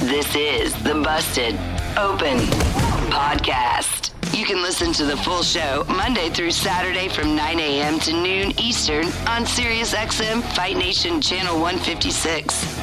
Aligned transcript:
This 0.00 0.34
is 0.34 0.74
the 0.82 0.94
Busted 0.94 1.54
Open 1.96 2.38
Podcast. 3.12 4.10
You 4.36 4.44
can 4.44 4.60
listen 4.60 4.92
to 4.94 5.04
the 5.04 5.16
full 5.18 5.42
show 5.44 5.84
Monday 5.86 6.28
through 6.30 6.50
Saturday 6.52 7.08
from 7.08 7.36
9 7.36 7.60
a.m. 7.60 8.00
to 8.00 8.12
noon 8.12 8.58
Eastern 8.58 9.04
on 9.28 9.44
SiriusXM 9.44 10.42
Fight 10.56 10.76
Nation 10.76 11.20
Channel 11.20 11.60
156. 11.60 12.78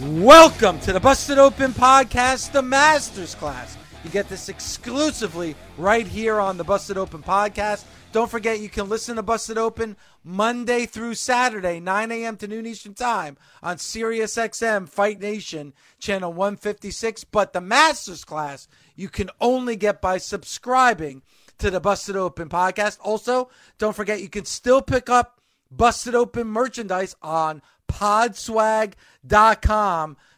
Welcome 0.00 0.80
to 0.80 0.92
the 0.92 0.98
Busted 0.98 1.38
Open 1.38 1.72
Podcast, 1.72 2.50
the 2.50 2.62
Masters 2.62 3.36
Class. 3.36 3.76
You 4.02 4.10
get 4.10 4.28
this 4.28 4.48
exclusively 4.48 5.54
right 5.78 6.06
here 6.06 6.40
on 6.40 6.56
the 6.56 6.64
Busted 6.64 6.96
Open 6.96 7.22
Podcast. 7.22 7.84
Don't 8.12 8.30
forget 8.30 8.60
you 8.60 8.68
can 8.68 8.88
listen 8.88 9.16
to 9.16 9.22
Busted 9.22 9.58
Open 9.58 9.96
Monday 10.24 10.86
through 10.86 11.14
Saturday, 11.14 11.80
9 11.80 12.10
a.m. 12.12 12.36
to 12.38 12.48
noon 12.48 12.66
Eastern 12.66 12.94
Time 12.94 13.36
on 13.62 13.76
SiriusXM 13.76 14.88
Fight 14.88 15.20
Nation 15.20 15.74
Channel 15.98 16.32
156. 16.32 17.24
But 17.24 17.52
the 17.52 17.60
Masters 17.60 18.24
Class 18.24 18.68
you 18.94 19.08
can 19.08 19.28
only 19.40 19.76
get 19.76 20.00
by 20.00 20.16
subscribing 20.18 21.22
to 21.58 21.70
the 21.70 21.80
Busted 21.80 22.16
Open 22.16 22.48
podcast. 22.48 22.98
Also, 23.02 23.50
don't 23.78 23.94
forget 23.96 24.22
you 24.22 24.28
can 24.28 24.46
still 24.46 24.80
pick 24.80 25.10
up 25.10 25.40
Busted 25.70 26.14
Open 26.14 26.46
merchandise 26.46 27.14
on 27.20 27.60
podswag.com 27.88 28.96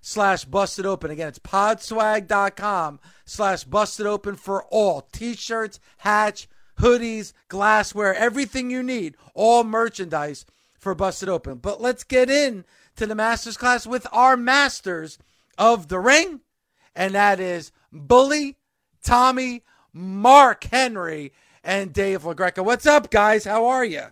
slash 0.00 0.44
busted 0.44 0.86
open. 0.86 1.10
Again, 1.10 1.28
it's 1.28 1.38
podswag.com 1.38 3.00
slash 3.24 3.64
busted 3.64 4.06
open 4.06 4.36
for 4.36 4.64
all 4.64 5.00
t-shirts, 5.12 5.80
hats, 5.98 6.46
hoodies, 6.78 7.32
glassware, 7.48 8.14
everything 8.14 8.70
you 8.70 8.82
need, 8.82 9.16
all 9.34 9.64
merchandise 9.64 10.44
for 10.78 10.94
Busted 10.94 11.28
Open. 11.28 11.56
But 11.58 11.80
let's 11.80 12.04
get 12.04 12.30
in 12.30 12.64
to 12.96 13.06
the 13.06 13.14
Masters 13.14 13.56
class 13.56 13.86
with 13.86 14.06
our 14.12 14.36
masters 14.36 15.18
of 15.56 15.88
the 15.88 15.98
ring, 15.98 16.40
and 16.94 17.14
that 17.14 17.40
is 17.40 17.72
Bully, 17.92 18.56
Tommy, 19.02 19.62
Mark 19.92 20.64
Henry, 20.64 21.32
and 21.64 21.92
Dave 21.92 22.22
LaGreca. 22.22 22.64
What's 22.64 22.86
up, 22.86 23.10
guys? 23.10 23.44
How 23.44 23.66
are 23.66 23.84
you? 23.84 24.04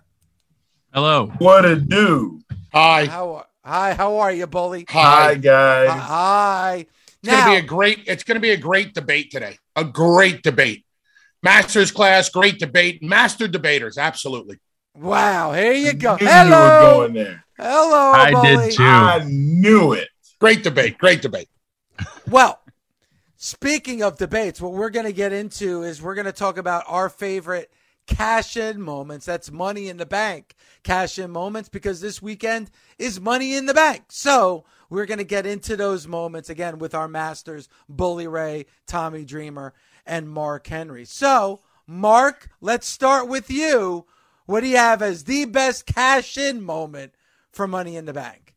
Hello. 0.92 1.26
What 1.38 1.64
a 1.64 1.76
do? 1.76 2.40
Hi. 2.72 3.06
How 3.06 3.44
hi? 3.62 3.92
How 3.92 4.16
are 4.16 4.32
you, 4.32 4.46
Bully? 4.46 4.86
Hi, 4.88 5.34
guys. 5.34 5.90
Hi. 5.90 6.86
It's 7.22 7.30
gonna 7.30 7.50
be 7.52 7.58
a 7.58 7.62
great. 7.62 8.04
It's 8.06 8.24
gonna 8.24 8.40
be 8.40 8.52
a 8.52 8.56
great 8.56 8.94
debate 8.94 9.30
today. 9.30 9.58
A 9.74 9.84
great 9.84 10.42
debate. 10.42 10.85
Masters 11.42 11.90
class, 11.90 12.28
great 12.28 12.58
debate. 12.58 13.02
Master 13.02 13.46
debaters, 13.48 13.98
absolutely. 13.98 14.58
Wow. 14.96 15.52
Here 15.52 15.72
you 15.72 15.92
go. 15.92 16.16
Knew 16.16 16.26
Hello. 16.26 16.48
You 16.48 16.98
were 16.98 17.06
going 17.06 17.12
there. 17.14 17.44
Hello. 17.58 18.12
I 18.12 18.30
Bully. 18.32 18.68
did 18.68 18.76
too. 18.76 18.82
I 18.82 19.24
knew 19.26 19.92
it. 19.92 20.08
Great 20.40 20.62
debate. 20.62 20.98
Great 20.98 21.22
debate. 21.22 21.48
Well, 22.28 22.60
speaking 23.36 24.02
of 24.02 24.18
debates, 24.18 24.60
what 24.60 24.72
we're 24.72 24.90
going 24.90 25.06
to 25.06 25.12
get 25.12 25.32
into 25.32 25.84
is 25.84 26.02
we're 26.02 26.16
going 26.16 26.26
to 26.26 26.32
talk 26.32 26.58
about 26.58 26.82
our 26.88 27.08
favorite 27.08 27.70
cash 28.08 28.56
in 28.56 28.80
moments. 28.82 29.26
That's 29.26 29.50
money 29.52 29.88
in 29.88 29.96
the 29.96 30.06
bank 30.06 30.56
cash 30.82 31.18
in 31.18 31.30
moments 31.30 31.68
because 31.68 32.00
this 32.00 32.20
weekend 32.20 32.70
is 32.98 33.20
money 33.20 33.54
in 33.54 33.66
the 33.66 33.74
bank. 33.74 34.04
So 34.08 34.64
we're 34.90 35.06
going 35.06 35.18
to 35.18 35.24
get 35.24 35.46
into 35.46 35.76
those 35.76 36.06
moments 36.06 36.50
again 36.50 36.78
with 36.78 36.94
our 36.94 37.08
masters, 37.08 37.68
Bully 37.88 38.26
Ray, 38.26 38.66
Tommy 38.86 39.24
Dreamer, 39.24 39.72
and 40.06 40.28
Mark 40.28 40.66
Henry. 40.66 41.04
So, 41.04 41.60
Mark, 41.86 42.48
let's 42.60 42.86
start 42.86 43.28
with 43.28 43.50
you. 43.50 44.06
What 44.46 44.60
do 44.60 44.68
you 44.68 44.76
have 44.76 45.02
as 45.02 45.24
the 45.24 45.44
best 45.44 45.86
cash 45.86 46.36
in 46.38 46.62
moment 46.62 47.12
for 47.52 47.66
money 47.66 47.96
in 47.96 48.04
the 48.04 48.12
bank? 48.12 48.54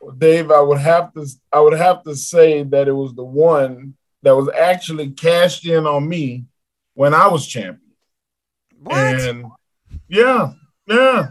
Well, 0.00 0.14
Dave, 0.14 0.50
I 0.50 0.60
would 0.60 0.78
have 0.78 1.12
to 1.14 1.26
I 1.52 1.60
would 1.60 1.72
have 1.72 2.02
to 2.04 2.14
say 2.14 2.62
that 2.62 2.88
it 2.88 2.92
was 2.92 3.14
the 3.14 3.24
one 3.24 3.94
that 4.22 4.36
was 4.36 4.48
actually 4.50 5.10
cashed 5.10 5.66
in 5.66 5.86
on 5.86 6.08
me 6.08 6.44
when 6.94 7.14
I 7.14 7.28
was 7.28 7.46
champion. 7.46 7.94
What? 8.80 8.96
And 8.96 9.46
yeah, 10.08 10.52
yeah. 10.86 11.28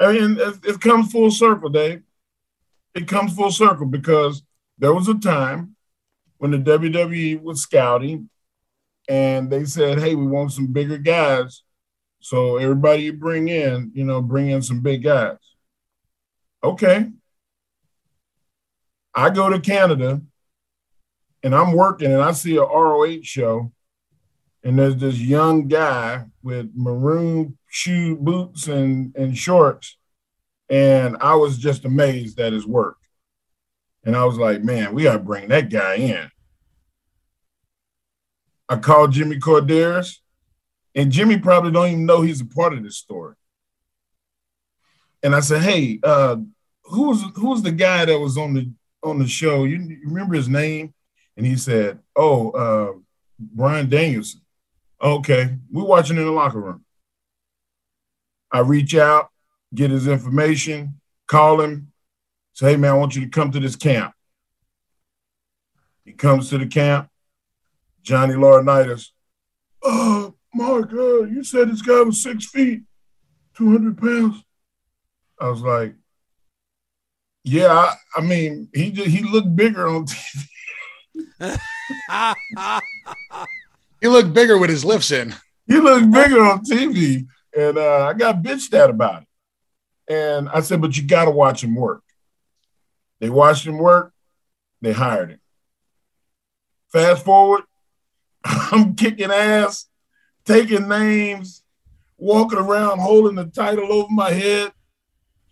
I 0.00 0.12
mean, 0.12 0.36
it, 0.38 0.54
it 0.64 0.80
comes 0.80 1.12
full 1.12 1.30
circle, 1.30 1.68
Dave. 1.68 2.02
It 2.94 3.06
comes 3.06 3.34
full 3.34 3.50
circle 3.50 3.86
because 3.86 4.42
there 4.78 4.94
was 4.94 5.08
a 5.08 5.14
time 5.14 5.73
when 6.44 6.50
the 6.50 6.58
WWE 6.58 7.40
was 7.40 7.62
scouting 7.62 8.28
and 9.08 9.50
they 9.50 9.64
said, 9.64 9.98
hey, 9.98 10.14
we 10.14 10.26
want 10.26 10.52
some 10.52 10.66
bigger 10.66 10.98
guys. 10.98 11.62
So 12.20 12.58
everybody 12.58 13.04
you 13.04 13.14
bring 13.14 13.48
in, 13.48 13.92
you 13.94 14.04
know, 14.04 14.20
bring 14.20 14.50
in 14.50 14.60
some 14.60 14.82
big 14.82 15.04
guys. 15.04 15.38
Okay. 16.62 17.10
I 19.14 19.30
go 19.30 19.48
to 19.48 19.58
Canada 19.58 20.20
and 21.42 21.54
I'm 21.54 21.72
working 21.72 22.12
and 22.12 22.20
I 22.20 22.32
see 22.32 22.56
a 22.56 22.62
ROH 22.62 23.22
show 23.22 23.72
and 24.62 24.78
there's 24.78 24.96
this 24.96 25.18
young 25.18 25.66
guy 25.66 26.26
with 26.42 26.72
maroon 26.74 27.56
shoe 27.70 28.16
boots 28.16 28.68
and, 28.68 29.16
and 29.16 29.34
shorts. 29.34 29.96
And 30.68 31.16
I 31.22 31.36
was 31.36 31.56
just 31.56 31.86
amazed 31.86 32.38
at 32.38 32.52
his 32.52 32.66
work. 32.66 32.98
And 34.04 34.14
I 34.14 34.26
was 34.26 34.36
like, 34.36 34.62
man, 34.62 34.94
we 34.94 35.04
got 35.04 35.14
to 35.14 35.18
bring 35.20 35.48
that 35.48 35.70
guy 35.70 35.94
in. 35.94 36.30
I 38.68 38.76
called 38.76 39.12
Jimmy 39.12 39.38
Korderas, 39.38 40.18
and 40.94 41.12
Jimmy 41.12 41.38
probably 41.38 41.70
don't 41.70 41.88
even 41.88 42.06
know 42.06 42.22
he's 42.22 42.40
a 42.40 42.46
part 42.46 42.72
of 42.72 42.82
this 42.82 42.96
story. 42.96 43.34
And 45.22 45.34
I 45.34 45.40
said, 45.40 45.62
hey, 45.62 46.00
uh, 46.02 46.36
who's 46.84 47.22
who's 47.34 47.62
the 47.62 47.72
guy 47.72 48.04
that 48.04 48.18
was 48.18 48.36
on 48.36 48.54
the 48.54 48.70
on 49.02 49.18
the 49.18 49.26
show? 49.26 49.64
You, 49.64 49.78
you 49.78 50.00
remember 50.04 50.34
his 50.34 50.48
name? 50.48 50.94
And 51.36 51.44
he 51.44 51.56
said, 51.56 51.98
oh, 52.14 52.50
uh, 52.50 52.92
Bryan 53.38 53.88
Danielson. 53.88 54.40
Okay, 55.02 55.56
we're 55.70 55.84
watching 55.84 56.16
in 56.16 56.24
the 56.24 56.30
locker 56.30 56.60
room. 56.60 56.84
I 58.50 58.60
reach 58.60 58.94
out, 58.94 59.30
get 59.74 59.90
his 59.90 60.06
information, 60.06 61.00
call 61.26 61.60
him, 61.60 61.92
say, 62.52 62.70
hey 62.70 62.76
man, 62.76 62.92
I 62.92 62.94
want 62.94 63.16
you 63.16 63.22
to 63.22 63.28
come 63.28 63.50
to 63.50 63.60
this 63.60 63.76
camp. 63.76 64.14
He 66.04 66.12
comes 66.12 66.50
to 66.50 66.58
the 66.58 66.66
camp. 66.66 67.08
Johnny 68.04 68.34
Laurinaitis. 68.34 69.08
Oh, 69.82 70.34
Mark, 70.54 70.92
uh, 70.92 71.24
you 71.24 71.42
said 71.42 71.70
this 71.70 71.82
guy 71.82 72.02
was 72.02 72.22
six 72.22 72.46
feet, 72.46 72.82
200 73.56 73.98
pounds. 73.98 74.44
I 75.40 75.48
was 75.48 75.62
like, 75.62 75.96
yeah, 77.42 77.72
I, 77.72 77.94
I 78.16 78.20
mean, 78.20 78.68
he 78.72 78.92
just, 78.92 79.08
he 79.08 79.22
looked 79.22 79.56
bigger 79.56 79.88
on 79.88 80.06
TV. 80.06 80.48
He 84.04 84.08
looked 84.08 84.34
bigger 84.34 84.58
with 84.58 84.68
his 84.68 84.84
lifts 84.84 85.10
in. 85.10 85.34
He 85.66 85.80
looked 85.80 86.12
bigger 86.12 86.42
on 86.44 86.62
TV. 86.62 87.26
And 87.56 87.78
uh, 87.78 88.04
I 88.04 88.12
got 88.12 88.42
bitched 88.42 88.74
at 88.74 88.90
about 88.90 89.22
it. 89.22 89.28
And 90.12 90.50
I 90.50 90.60
said, 90.60 90.82
but 90.82 90.94
you 90.94 91.04
got 91.04 91.24
to 91.24 91.30
watch 91.30 91.64
him 91.64 91.74
work. 91.74 92.02
They 93.18 93.30
watched 93.30 93.66
him 93.66 93.78
work. 93.78 94.12
They 94.82 94.92
hired 94.92 95.30
him. 95.30 95.40
Fast 96.92 97.24
forward, 97.24 97.62
I'm 98.72 98.94
kicking 98.94 99.30
ass, 99.30 99.86
taking 100.44 100.88
names, 100.88 101.62
walking 102.16 102.58
around 102.58 102.98
holding 103.00 103.36
the 103.36 103.46
title 103.46 103.92
over 103.92 104.08
my 104.10 104.30
head. 104.30 104.72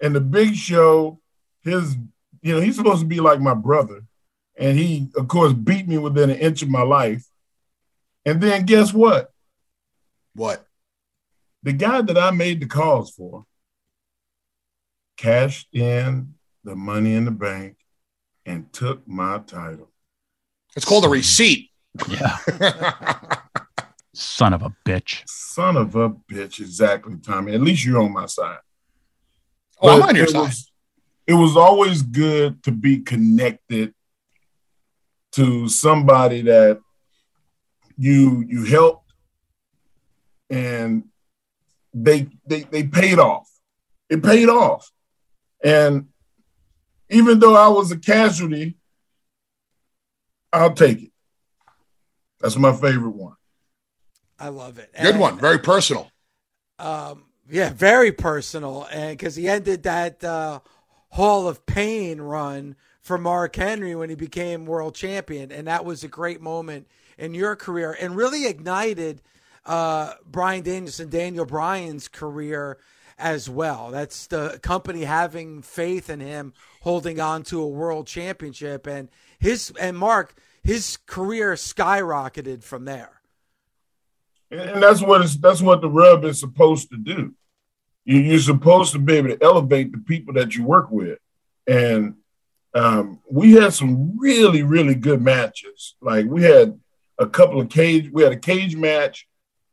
And 0.01 0.15
the 0.15 0.21
big 0.21 0.55
show, 0.57 1.21
his 1.63 1.97
you 2.43 2.55
know, 2.55 2.61
he's 2.61 2.77
supposed 2.77 3.01
to 3.01 3.07
be 3.07 3.21
like 3.21 3.41
my 3.41 3.55
brother. 3.55 4.03
And 4.59 4.77
he, 4.77 5.09
of 5.17 5.29
course, 5.29 5.53
beat 5.53 5.89
me 5.89 5.97
within 5.97 6.31
an 6.31 6.37
inch 6.37 6.63
of 6.63 6.69
my 6.69 6.83
life. 6.83 7.25
And 8.27 8.41
then 8.41 8.67
guess 8.67 8.93
what? 8.93 9.33
What? 10.35 10.67
The 11.63 11.73
guy 11.73 12.03
that 12.03 12.19
I 12.19 12.33
made 12.33 12.61
the 12.61 12.67
calls 12.67 13.11
for 13.11 13.47
cashed 15.17 15.69
in 15.73 16.35
the 16.65 16.75
money 16.75 17.15
in 17.15 17.25
the 17.25 17.31
bank 17.31 17.77
and 18.45 18.73
took 18.73 19.07
my 19.07 19.39
title. 19.39 19.91
It's 20.75 20.85
called 20.85 21.05
a 21.05 21.09
receipt. 21.09 21.71
Yeah. 22.09 22.39
Son 24.15 24.53
of 24.53 24.63
a 24.63 24.75
bitch. 24.85 25.23
Son 25.27 25.77
of 25.77 25.95
a 25.95 26.11
bitch. 26.11 26.61
Exactly, 26.61 27.17
Tommy. 27.23 27.55
At 27.55 27.61
least 27.63 27.85
you're 27.85 28.01
on 28.03 28.13
my 28.13 28.27
side. 28.27 28.59
Oh, 29.81 29.89
I'm 29.97 30.03
on 30.03 30.17
your 30.17 30.25
it 30.27 30.31
side. 30.31 30.41
was- 30.41 30.69
it 31.25 31.35
was 31.35 31.57
always 31.57 32.03
good 32.03 32.63
to 32.65 32.73
be 32.73 32.99
connected 32.99 33.95
to 35.33 35.69
somebody 35.69 36.43
that 36.43 36.81
you 37.97 38.45
you 38.49 38.65
helped 38.65 39.13
and 40.51 41.05
they 41.95 42.27
they 42.45 42.63
they 42.65 42.83
paid 42.83 43.21
off. 43.21 43.49
It 44.11 44.23
paid 44.23 44.49
off. 44.49 44.91
And 45.63 46.09
even 47.09 47.39
though 47.39 47.55
I 47.55 47.69
was 47.69 47.93
a 47.93 47.99
casualty, 47.99 48.77
I'll 50.53 50.75
take 50.75 51.03
it. 51.05 51.12
That's 52.43 52.57
my 52.57 52.73
favorite 52.73 53.15
one. 53.15 53.37
I 54.39 54.49
love 54.49 54.79
it. 54.79 54.91
Good 54.93 55.13
And, 55.13 55.21
one. 55.21 55.39
Very 55.39 55.59
personal. 55.59 56.11
Um, 56.79 57.25
yeah, 57.49 57.73
very 57.73 58.13
personal, 58.13 58.89
and 58.91 59.17
because 59.17 59.37
he 59.37 59.49
ended 59.49 59.85
that 59.85 60.25
uh, 60.25 60.61
Hall 61.11 61.47
of 61.47 61.65
Pain 61.67 62.21
run 62.21 62.77
for 63.01 63.19
Mark 63.19 63.55
Henry 63.57 63.95
when 63.95 64.09
he 64.11 64.17
became 64.17 64.67
world 64.67 64.95
champion, 64.95 65.53
and 65.53 65.67
that 65.69 65.85
was 65.85 66.03
a 66.03 66.09
great 66.09 66.41
moment 66.41 66.89
in 67.19 67.35
your 67.35 67.55
career, 67.55 67.97
and 68.01 68.17
really 68.17 68.47
ignited 68.47 69.23
uh, 69.65 70.15
Bryan 70.27 70.63
Danielson, 70.63 71.09
Daniel 71.09 71.45
Bryan's 71.45 72.09
career 72.09 72.79
as 73.19 73.49
well. 73.49 73.91
That's 73.91 74.27
the 74.27 74.59
company 74.63 75.05
having 75.05 75.63
faith 75.63 76.11
in 76.11 76.21
him, 76.21 76.53
holding 76.81 77.21
on 77.21 77.45
to 77.45 77.61
a 77.61 77.69
world 77.69 78.07
championship, 78.07 78.87
and 78.87 79.09
his 79.39 79.73
and 79.79 79.97
Mark, 79.97 80.35
his 80.63 80.99
career 81.07 81.55
skyrocketed 81.55 82.63
from 82.63 82.85
there. 82.85 83.21
And, 84.51 84.83
that's 84.83 85.01
what 85.01 85.27
that's 85.41 85.63
what 85.63 85.81
the 85.81 85.89
rub 85.89 86.25
is 86.25 86.39
supposed 86.39 86.91
to 86.91 86.97
do. 86.97 87.35
You, 88.05 88.19
you're 88.19 88.39
supposed 88.39 88.93
to 88.93 88.99
be 88.99 89.15
able 89.15 89.29
to 89.31 89.43
elevate 89.43 89.93
the 89.93 89.99
people 89.99 90.35
that 90.35 90.55
you 90.55 90.65
work 90.65 90.91
with. 90.91 91.19
And 91.67 92.17
um, 92.75 93.21
we 93.31 93.53
had 93.53 93.73
some 93.73 94.19
really, 94.19 94.63
really 94.63 94.95
good 94.95 95.23
matches. 95.23 95.95
Like 96.01 96.27
we 96.27 96.43
had 96.43 96.79
a 97.19 97.27
couple 97.27 97.61
of 97.61 97.69
cage, 97.69 98.11
we 98.13 98.23
had 98.23 98.33
a 98.33 98.39
cage 98.39 98.77
match. 98.77 99.27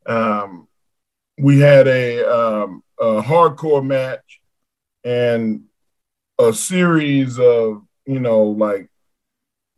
Um, 0.06 0.68
we 1.38 1.58
had 1.60 1.86
a, 1.88 2.24
um, 2.24 2.82
a 2.98 3.22
hardcore 3.22 3.84
match 3.84 4.40
and 5.04 5.64
a 6.38 6.52
series 6.52 7.38
of, 7.38 7.82
you 8.06 8.20
know, 8.20 8.42
like 8.44 8.89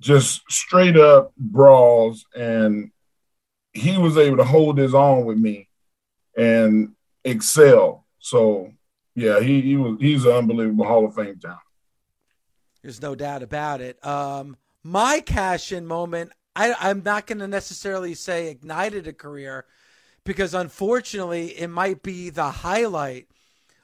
just 0.02 0.42
straight 0.50 0.96
up 0.96 1.32
brawls. 1.36 2.26
And 2.34 2.90
he 3.72 3.96
was 3.96 4.18
able 4.18 4.36
to 4.36 4.44
hold 4.44 4.76
his 4.76 4.94
own 4.94 5.24
with 5.24 5.38
me 5.38 5.68
and 6.36 6.94
excel. 7.24 8.04
So 8.18 8.72
yeah, 9.14 9.40
he, 9.40 9.60
he 9.60 9.76
was 9.76 9.96
he's 10.00 10.24
an 10.24 10.32
unbelievable 10.32 10.84
Hall 10.84 11.06
of 11.06 11.14
Fame 11.14 11.38
talent. 11.38 11.60
There's 12.82 13.00
no 13.00 13.14
doubt 13.14 13.42
about 13.42 13.80
it. 13.80 14.04
Um, 14.04 14.56
my 14.82 15.20
cash 15.20 15.70
in 15.70 15.86
moment, 15.86 16.32
I, 16.56 16.74
I'm 16.80 17.02
not 17.04 17.26
going 17.26 17.38
to 17.38 17.46
necessarily 17.46 18.14
say 18.14 18.48
ignited 18.48 19.06
a 19.06 19.12
career 19.12 19.66
because 20.24 20.52
unfortunately 20.52 21.48
it 21.58 21.68
might 21.68 22.02
be 22.02 22.30
the 22.30 22.50
highlight 22.50 23.28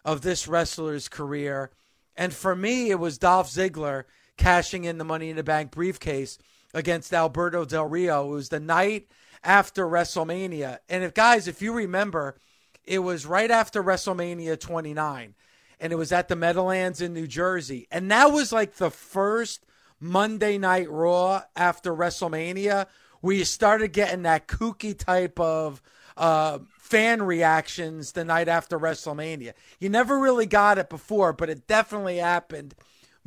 of 0.04 0.22
this 0.22 0.48
wrestler's 0.48 1.08
career. 1.08 1.70
And 2.16 2.34
for 2.34 2.56
me, 2.56 2.90
it 2.90 2.98
was 2.98 3.18
Dolph 3.18 3.48
Ziggler 3.48 4.04
cashing 4.38 4.84
in 4.84 4.98
the 4.98 5.04
Money 5.04 5.30
in 5.30 5.36
the 5.36 5.42
Bank 5.42 5.70
briefcase 5.70 6.38
against 6.72 7.12
Alberto 7.12 7.64
Del 7.64 7.86
Rio. 7.86 8.30
It 8.30 8.34
was 8.34 8.48
the 8.48 8.60
night 8.60 9.08
after 9.44 9.86
WrestleMania. 9.86 10.78
And 10.88 11.04
if 11.04 11.12
guys, 11.12 11.48
if 11.48 11.60
you 11.60 11.72
remember, 11.72 12.36
it 12.84 13.00
was 13.00 13.26
right 13.26 13.50
after 13.50 13.82
WrestleMania 13.82 14.58
29 14.58 15.34
and 15.80 15.92
it 15.92 15.96
was 15.96 16.12
at 16.12 16.28
the 16.28 16.36
Meadowlands 16.36 17.00
in 17.00 17.12
New 17.12 17.26
Jersey. 17.26 17.86
And 17.90 18.10
that 18.10 18.32
was 18.32 18.52
like 18.52 18.76
the 18.76 18.90
first 18.90 19.64
Monday 20.00 20.58
Night 20.58 20.90
Raw 20.90 21.42
after 21.54 21.94
WrestleMania 21.94 22.86
where 23.20 23.36
you 23.36 23.44
started 23.44 23.92
getting 23.92 24.22
that 24.22 24.46
kooky 24.46 24.96
type 24.96 25.38
of 25.40 25.82
uh, 26.16 26.58
fan 26.78 27.22
reactions 27.22 28.12
the 28.12 28.24
night 28.24 28.48
after 28.48 28.78
WrestleMania. 28.78 29.52
You 29.78 29.88
never 29.88 30.18
really 30.18 30.46
got 30.46 30.78
it 30.78 30.88
before, 30.88 31.32
but 31.32 31.50
it 31.50 31.66
definitely 31.66 32.18
happened 32.18 32.74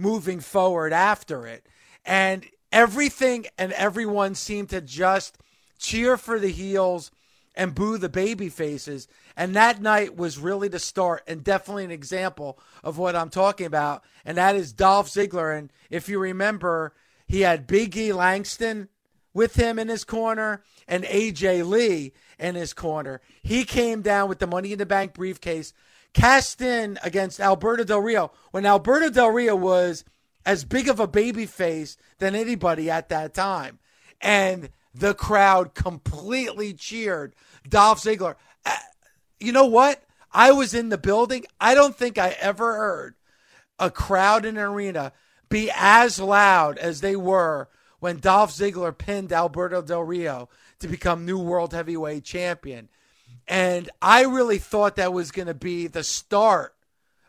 moving 0.01 0.39
forward 0.39 0.94
after 0.94 1.45
it. 1.45 1.65
And 2.06 2.45
everything 2.71 3.45
and 3.57 3.71
everyone 3.74 4.36
seemed 4.36 4.69
to 4.69 4.81
just 4.81 5.38
cheer 5.77 6.18
for 6.18 6.39
the 6.39 6.51
heels 6.51 7.12
and 7.56 7.75
boo 7.75 7.98
the 7.98 8.09
baby 8.09 8.50
faces. 8.50 9.07
And 9.36 9.56
that 9.56 9.81
night 9.81 10.15
was 10.15 10.39
really 10.39 10.68
the 10.68 10.80
start 10.80 11.24
and 11.27 11.44
definitely 11.44 11.86
an 11.86 11.92
example 11.92 12.59
of 12.83 12.98
what 12.98 13.15
I'm 13.15 13.30
talking 13.30 13.65
about. 13.65 14.03
And 14.25 14.38
that 14.38 14.56
is 14.56 14.74
Dolph 14.74 15.09
Ziggler. 15.09 15.57
And 15.57 15.71
if 15.89 16.07
you 16.07 16.19
remember, 16.19 16.94
he 17.27 17.42
had 17.42 17.68
Big 17.68 17.95
E 17.98 18.13
Langston 18.13 18.89
with 19.33 19.56
him 19.56 19.80
in 19.80 19.88
his 19.88 20.03
corner 20.03 20.63
and 20.88 21.03
AJ 21.03 21.68
Lee 21.68 22.13
in 22.39 22.56
his 22.56 22.74
corner. 22.74 23.21
He 23.42 23.63
came 23.63 24.01
down 24.01 24.30
with 24.30 24.39
the 24.39 24.48
Money 24.48 24.74
in 24.74 24.80
the 24.80 24.86
Bank 24.86 25.13
briefcase, 25.13 25.74
cast 26.13 26.61
in 26.61 26.99
against 27.03 27.39
Alberto 27.39 27.83
Del 27.83 27.99
Rio 28.01 28.31
when 28.51 28.65
Alberto 28.65 29.09
Del 29.09 29.29
Rio 29.29 29.55
was 29.55 30.03
as 30.45 30.65
big 30.65 30.87
of 30.87 30.99
a 30.99 31.07
baby 31.07 31.45
face 31.45 31.97
than 32.19 32.35
anybody 32.35 32.89
at 32.89 33.09
that 33.09 33.33
time. 33.33 33.79
And 34.19 34.69
the 34.93 35.13
crowd 35.13 35.73
completely 35.73 36.73
cheered 36.73 37.35
Dolph 37.67 38.03
Ziggler. 38.03 38.35
Uh, 38.65 38.75
You 39.39 39.51
know 39.51 39.65
what? 39.65 40.03
I 40.31 40.51
was 40.51 40.73
in 40.73 40.89
the 40.89 40.97
building. 40.97 41.45
I 41.59 41.75
don't 41.75 41.95
think 41.95 42.17
I 42.17 42.35
ever 42.39 42.75
heard 42.75 43.15
a 43.79 43.89
crowd 43.89 44.45
in 44.45 44.57
an 44.57 44.63
arena 44.63 45.11
be 45.49 45.71
as 45.75 46.19
loud 46.19 46.77
as 46.77 47.01
they 47.01 47.15
were 47.15 47.67
when 47.99 48.19
Dolph 48.19 48.51
Ziggler 48.51 48.97
pinned 48.97 49.33
Alberto 49.33 49.81
Del 49.81 50.03
Rio 50.03 50.50
to 50.79 50.88
become 50.88 51.25
new 51.25 51.38
world 51.39 51.74
heavyweight 51.74 52.24
champion. 52.24 52.89
And 53.51 53.89
I 54.01 54.24
really 54.24 54.60
thought 54.60 54.96
that 54.96 55.12
was 55.12 55.31
going 55.31 55.50
to 55.50 55.53
be 55.53 55.88
the 55.88 56.05
start 56.05 56.74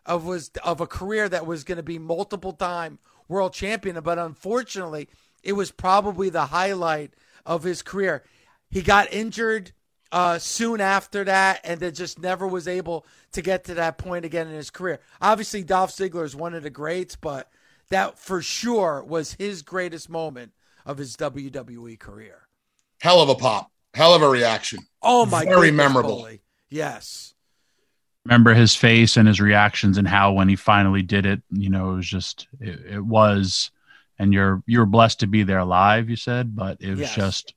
of 0.06 0.24
was 0.24 0.52
of 0.62 0.80
a 0.80 0.86
career 0.86 1.28
that 1.28 1.46
was 1.46 1.64
going 1.64 1.78
to 1.78 1.82
be 1.82 1.98
multiple 1.98 2.52
time 2.52 3.00
world 3.26 3.52
champion, 3.52 3.98
but 4.04 4.20
unfortunately, 4.20 5.08
it 5.42 5.54
was 5.54 5.72
probably 5.72 6.30
the 6.30 6.46
highlight 6.46 7.12
of 7.44 7.64
his 7.64 7.82
career. 7.82 8.22
He 8.70 8.82
got 8.82 9.12
injured 9.12 9.72
uh, 10.12 10.38
soon 10.38 10.80
after 10.80 11.24
that, 11.24 11.60
and 11.64 11.80
then 11.80 11.92
just 11.92 12.20
never 12.20 12.46
was 12.46 12.68
able 12.68 13.04
to 13.32 13.42
get 13.42 13.64
to 13.64 13.74
that 13.74 13.98
point 13.98 14.24
again 14.24 14.46
in 14.46 14.54
his 14.54 14.70
career. 14.70 15.00
Obviously, 15.20 15.64
Dolph 15.64 15.90
Ziggler 15.90 16.24
is 16.24 16.36
one 16.36 16.54
of 16.54 16.62
the 16.62 16.70
greats, 16.70 17.16
but 17.16 17.50
that 17.88 18.16
for 18.16 18.40
sure 18.40 19.02
was 19.02 19.32
his 19.32 19.62
greatest 19.62 20.08
moment 20.08 20.52
of 20.86 20.98
his 20.98 21.16
WWE 21.16 21.98
career. 21.98 22.46
Hell 23.00 23.20
of 23.20 23.28
a 23.28 23.34
pop. 23.34 23.71
Hell 23.94 24.14
of 24.14 24.22
a 24.22 24.28
reaction. 24.28 24.80
Oh 25.02 25.26
my, 25.26 25.44
god. 25.44 25.50
Very 25.54 25.68
goodness, 25.68 25.76
memorable. 25.84 26.16
Bully. 26.16 26.40
Yes, 26.70 27.34
remember 28.24 28.54
his 28.54 28.74
face 28.74 29.16
and 29.16 29.26
his 29.28 29.40
reactions 29.40 29.98
and 29.98 30.06
how 30.08 30.32
when 30.32 30.48
he 30.48 30.54
finally 30.56 31.02
did 31.02 31.26
it 31.26 31.42
you 31.50 31.68
know 31.68 31.90
it 31.92 31.96
was 31.96 32.06
just 32.06 32.46
it, 32.60 32.78
it 32.94 33.04
was 33.04 33.72
and 34.18 34.32
you're 34.32 34.62
you're 34.66 34.86
blessed 34.86 35.18
to 35.20 35.26
be 35.26 35.42
there 35.42 35.64
live 35.64 36.08
you 36.08 36.14
said 36.14 36.54
but 36.54 36.80
it 36.80 36.90
was 36.90 37.00
Yes. 37.00 37.14
just 37.16 37.54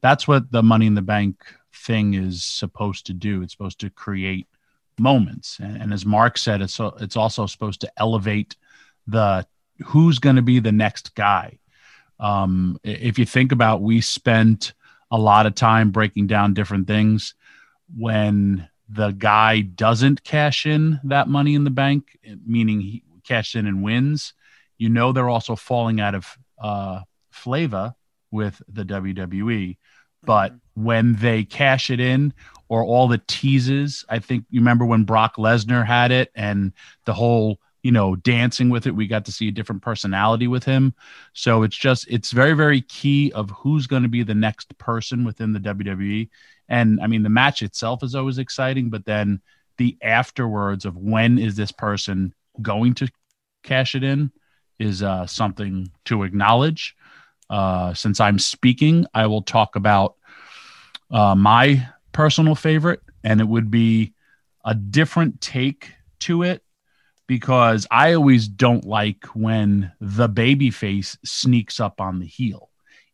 that's 0.00 0.28
what 0.28 0.52
the 0.52 0.62
money 0.62 0.86
in 0.86 0.94
the 0.94 1.02
bank 1.02 1.34
thing 1.74 2.14
is 2.14 2.44
supposed 2.44 3.06
to 3.06 3.12
do 3.12 3.42
it's 3.42 3.52
supposed 3.52 3.80
to 3.80 3.90
create 3.90 4.46
moments 5.00 5.58
and, 5.60 5.76
and 5.82 5.92
as 5.92 6.06
mark 6.06 6.38
said 6.38 6.62
it's 6.62 6.74
so- 6.74 6.96
it's 7.00 7.16
also 7.16 7.44
supposed 7.46 7.80
to 7.80 7.90
elevate 7.96 8.54
the 9.08 9.44
who's 9.84 10.20
going 10.20 10.36
to 10.36 10.42
be 10.42 10.60
the 10.60 10.70
next 10.72 11.12
guy 11.16 11.58
um, 12.20 12.78
if 12.84 13.18
you 13.18 13.26
think 13.26 13.50
about 13.50 13.82
we 13.82 14.00
spent 14.00 14.74
a 15.10 15.18
lot 15.18 15.46
of 15.46 15.54
time 15.54 15.90
breaking 15.90 16.26
down 16.26 16.54
different 16.54 16.86
things 16.86 17.34
when 17.96 18.68
the 18.88 19.10
guy 19.10 19.60
doesn't 19.60 20.24
cash 20.24 20.66
in 20.66 21.00
that 21.04 21.28
money 21.28 21.54
in 21.54 21.64
the 21.64 21.70
bank, 21.70 22.18
meaning 22.46 22.80
he 22.80 23.02
cashed 23.24 23.54
in 23.54 23.66
and 23.66 23.82
wins, 23.82 24.34
you 24.78 24.88
know 24.88 25.12
they're 25.12 25.28
also 25.28 25.56
falling 25.56 26.00
out 26.00 26.14
of 26.14 26.38
uh, 26.62 27.00
flavor 27.30 27.94
with 28.30 28.62
the 28.68 28.84
WWE. 28.84 29.76
But 30.22 30.54
when 30.74 31.14
they 31.16 31.44
cash 31.44 31.90
it 31.90 32.00
in, 32.00 32.32
or 32.68 32.84
all 32.84 33.08
the 33.08 33.20
teases, 33.26 34.04
I 34.08 34.18
think 34.18 34.44
you 34.50 34.60
remember 34.60 34.84
when 34.84 35.04
Brock 35.04 35.36
Lesnar 35.36 35.86
had 35.86 36.10
it 36.10 36.30
and 36.34 36.72
the 37.06 37.14
whole 37.14 37.58
you 37.82 37.92
know, 37.92 38.16
dancing 38.16 38.70
with 38.70 38.86
it. 38.86 38.94
We 38.94 39.06
got 39.06 39.24
to 39.26 39.32
see 39.32 39.48
a 39.48 39.52
different 39.52 39.82
personality 39.82 40.48
with 40.48 40.64
him. 40.64 40.94
So 41.32 41.62
it's 41.62 41.76
just, 41.76 42.06
it's 42.08 42.32
very, 42.32 42.54
very 42.54 42.80
key 42.80 43.32
of 43.32 43.50
who's 43.50 43.86
going 43.86 44.02
to 44.02 44.08
be 44.08 44.22
the 44.22 44.34
next 44.34 44.76
person 44.78 45.24
within 45.24 45.52
the 45.52 45.60
WWE. 45.60 46.28
And 46.68 47.00
I 47.00 47.06
mean, 47.06 47.22
the 47.22 47.28
match 47.28 47.62
itself 47.62 48.02
is 48.02 48.14
always 48.14 48.38
exciting, 48.38 48.90
but 48.90 49.04
then 49.04 49.40
the 49.76 49.96
afterwards 50.02 50.84
of 50.84 50.96
when 50.96 51.38
is 51.38 51.56
this 51.56 51.72
person 51.72 52.34
going 52.60 52.94
to 52.94 53.08
cash 53.62 53.94
it 53.94 54.02
in 54.02 54.32
is 54.78 55.02
uh, 55.02 55.26
something 55.26 55.90
to 56.06 56.24
acknowledge. 56.24 56.96
Uh, 57.48 57.94
since 57.94 58.20
I'm 58.20 58.38
speaking, 58.38 59.06
I 59.14 59.26
will 59.26 59.42
talk 59.42 59.76
about 59.76 60.16
uh, 61.10 61.34
my 61.34 61.88
personal 62.12 62.54
favorite, 62.54 63.00
and 63.24 63.40
it 63.40 63.48
would 63.48 63.70
be 63.70 64.14
a 64.64 64.74
different 64.74 65.40
take 65.40 65.92
to 66.20 66.42
it 66.42 66.62
because 67.28 67.86
I 67.90 68.14
always 68.14 68.48
don't 68.48 68.84
like 68.84 69.26
when 69.26 69.92
the 70.00 70.28
baby 70.28 70.70
face 70.70 71.16
sneaks 71.24 71.78
up 71.78 72.00
on 72.00 72.18
the 72.18 72.26
heel. 72.26 72.70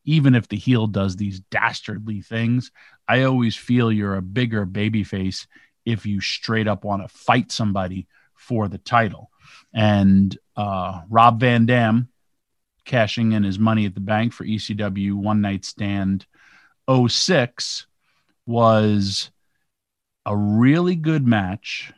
Even 0.06 0.34
if 0.34 0.48
the 0.48 0.56
heel 0.56 0.86
does 0.86 1.16
these 1.16 1.40
dastardly 1.40 2.22
things, 2.22 2.70
I 3.06 3.24
always 3.24 3.56
feel 3.56 3.92
you're 3.92 4.16
a 4.16 4.22
bigger 4.22 4.64
baby 4.64 5.02
face 5.02 5.46
if 5.84 6.06
you 6.06 6.20
straight 6.20 6.68
up 6.68 6.84
want 6.84 7.02
to 7.02 7.08
fight 7.08 7.50
somebody 7.50 8.06
for 8.34 8.68
the 8.68 8.78
title. 8.78 9.30
And 9.74 10.36
uh, 10.56 11.02
Rob 11.10 11.40
Van 11.40 11.66
Dam 11.66 12.08
cashing 12.84 13.32
in 13.32 13.42
his 13.42 13.58
money 13.58 13.84
at 13.86 13.94
the 13.94 14.00
bank 14.00 14.32
for 14.32 14.44
ECW 14.44 15.14
One 15.14 15.40
Night 15.40 15.64
Stand 15.64 16.26
06 16.88 17.86
was 18.46 19.30
a 20.24 20.36
really 20.36 20.94
good 20.94 21.26
match. 21.26 21.92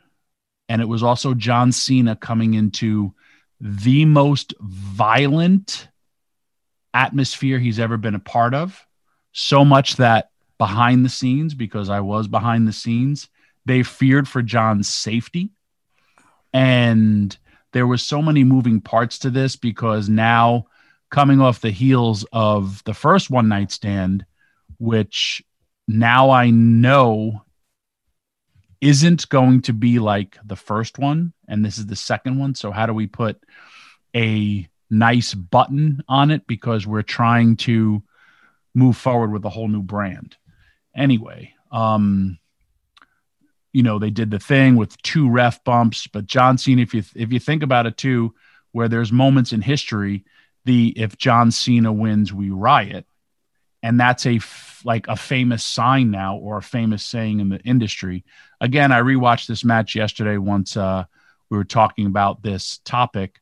And 0.69 0.81
it 0.81 0.87
was 0.87 1.03
also 1.03 1.33
John 1.33 1.71
Cena 1.71 2.15
coming 2.15 2.53
into 2.53 3.13
the 3.59 4.05
most 4.05 4.53
violent 4.59 5.87
atmosphere 6.93 7.59
he's 7.59 7.79
ever 7.79 7.97
been 7.97 8.15
a 8.15 8.19
part 8.19 8.53
of. 8.53 8.85
So 9.31 9.63
much 9.63 9.97
that 9.97 10.31
behind 10.57 11.05
the 11.05 11.09
scenes, 11.09 11.53
because 11.53 11.89
I 11.89 11.99
was 11.99 12.27
behind 12.27 12.67
the 12.67 12.73
scenes, 12.73 13.29
they 13.65 13.83
feared 13.83 14.27
for 14.27 14.41
John's 14.41 14.87
safety. 14.87 15.51
And 16.53 17.37
there 17.73 17.87
was 17.87 18.01
so 18.01 18.21
many 18.21 18.43
moving 18.43 18.81
parts 18.81 19.19
to 19.19 19.29
this 19.29 19.55
because 19.55 20.09
now 20.09 20.67
coming 21.09 21.39
off 21.39 21.61
the 21.61 21.71
heels 21.71 22.25
of 22.31 22.83
the 22.85 22.93
first 22.93 23.29
one 23.29 23.47
night 23.47 23.71
stand, 23.71 24.25
which 24.79 25.43
now 25.87 26.31
I 26.31 26.49
know 26.49 27.43
isn't 28.81 29.27
going 29.29 29.61
to 29.63 29.73
be 29.73 29.99
like 29.99 30.37
the 30.45 30.55
first 30.55 30.97
one, 30.99 31.33
and 31.47 31.63
this 31.63 31.77
is 31.77 31.85
the 31.85 31.95
second 31.95 32.39
one. 32.39 32.55
So, 32.55 32.71
how 32.71 32.85
do 32.85 32.93
we 32.93 33.07
put 33.07 33.41
a 34.15 34.67
nice 34.89 35.33
button 35.33 36.03
on 36.07 36.31
it? 36.31 36.47
Because 36.47 36.85
we're 36.85 37.01
trying 37.01 37.57
to 37.57 38.03
move 38.73 38.97
forward 38.97 39.31
with 39.31 39.45
a 39.45 39.49
whole 39.49 39.67
new 39.67 39.81
brand. 39.81 40.37
Anyway, 40.95 41.53
um, 41.71 42.37
you 43.73 43.83
know, 43.83 43.99
they 43.99 44.09
did 44.09 44.31
the 44.31 44.39
thing 44.39 44.75
with 44.75 45.01
two 45.01 45.29
ref 45.29 45.63
bumps, 45.63 46.07
but 46.07 46.25
John 46.25 46.57
Cena, 46.57 46.81
if 46.81 46.93
you 46.93 47.03
if 47.15 47.31
you 47.31 47.39
think 47.39 47.63
about 47.63 47.85
it 47.85 47.97
too, 47.97 48.35
where 48.71 48.87
there's 48.87 49.11
moments 49.11 49.53
in 49.53 49.61
history, 49.61 50.23
the 50.65 50.93
if 50.95 51.17
John 51.17 51.51
Cena 51.51 51.91
wins, 51.91 52.33
we 52.33 52.49
riot 52.49 53.05
and 53.83 53.99
that's 53.99 54.25
a 54.25 54.35
f- 54.35 54.81
like 54.83 55.07
a 55.07 55.15
famous 55.15 55.63
sign 55.63 56.11
now 56.11 56.37
or 56.37 56.57
a 56.57 56.61
famous 56.61 57.05
saying 57.05 57.39
in 57.39 57.49
the 57.49 57.59
industry. 57.59 58.23
Again, 58.59 58.91
I 58.91 59.01
rewatched 59.01 59.47
this 59.47 59.63
match 59.63 59.95
yesterday 59.95 60.37
once 60.37 60.75
uh, 60.75 61.05
we 61.49 61.57
were 61.57 61.63
talking 61.63 62.07
about 62.07 62.41
this 62.41 62.79
topic, 62.83 63.39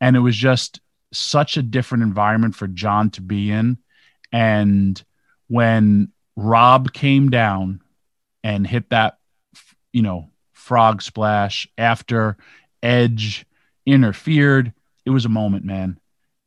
and 0.00 0.16
it 0.16 0.20
was 0.20 0.36
just 0.36 0.80
such 1.12 1.56
a 1.56 1.62
different 1.62 2.04
environment 2.04 2.54
for 2.54 2.68
John 2.68 3.10
to 3.10 3.22
be 3.22 3.50
in. 3.50 3.78
And 4.32 5.02
when 5.48 6.12
Rob 6.36 6.92
came 6.92 7.30
down 7.30 7.80
and 8.44 8.66
hit 8.66 8.90
that, 8.90 9.18
you 9.92 10.02
know, 10.02 10.30
frog 10.52 11.02
splash 11.02 11.66
after 11.76 12.36
Edge 12.82 13.46
interfered, 13.86 14.72
it 15.04 15.10
was 15.10 15.24
a 15.24 15.30
moment, 15.30 15.64
man 15.64 16.00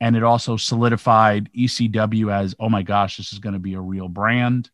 and 0.04 0.18
it 0.18 0.24
also 0.24 0.58
solidified 0.58 1.50
ECW 1.54 2.30
as 2.30 2.54
oh 2.60 2.68
my 2.68 2.84
gosh, 2.84 3.16
this 3.16 3.32
is 3.32 3.40
going 3.40 3.54
to 3.54 3.60
be 3.60 3.74
a 3.74 3.80
real 3.80 4.10
brand, 4.10 4.70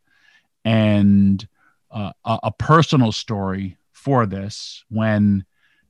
and 0.65 1.47
a, 1.91 2.13
a, 2.25 2.51
personal 2.51 3.11
story 3.11 3.77
for 3.91 4.25
this 4.25 4.83
when 4.89 5.45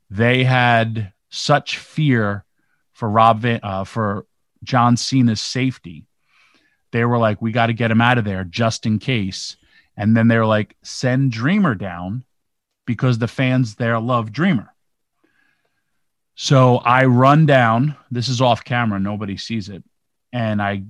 they 0.10 0.44
had 0.44 1.14
such 1.30 1.78
fear 1.78 2.46
for 2.94 3.10
Rob 3.10 3.42
Van, 3.42 3.60
uh, 3.64 3.84
for 3.84 4.26
John 4.64 4.98
Cena's 4.98 5.42
safety. 5.42 6.06
They 6.92 7.06
were 7.06 7.18
like, 7.18 7.42
we 7.42 7.52
got 7.52 7.68
to 7.68 7.74
get 7.74 7.92
him 7.92 8.02
out 8.02 8.18
of 8.18 8.26
there 8.26 8.44
just 8.44 8.86
in 8.86 9.00
case. 9.00 9.58
And 9.96 10.16
then 10.16 10.28
they 10.28 10.38
were 10.38 10.46
like, 10.46 10.76
send 10.82 11.32
Dreamer 11.32 11.76
down 11.76 12.24
because 12.86 13.18
the 13.18 13.28
fans 13.28 13.76
there 13.76 14.00
love 14.00 14.32
Dreamer. 14.32 14.74
So 16.36 16.78
I 16.78 17.06
run 17.06 17.46
down. 17.46 17.96
This 18.10 18.30
is 18.30 18.42
off 18.42 18.64
camera. 18.64 19.00
Nobody 19.00 19.38
sees 19.38 19.70
it. 19.70 19.84
And 20.32 20.62
I, 20.62 20.84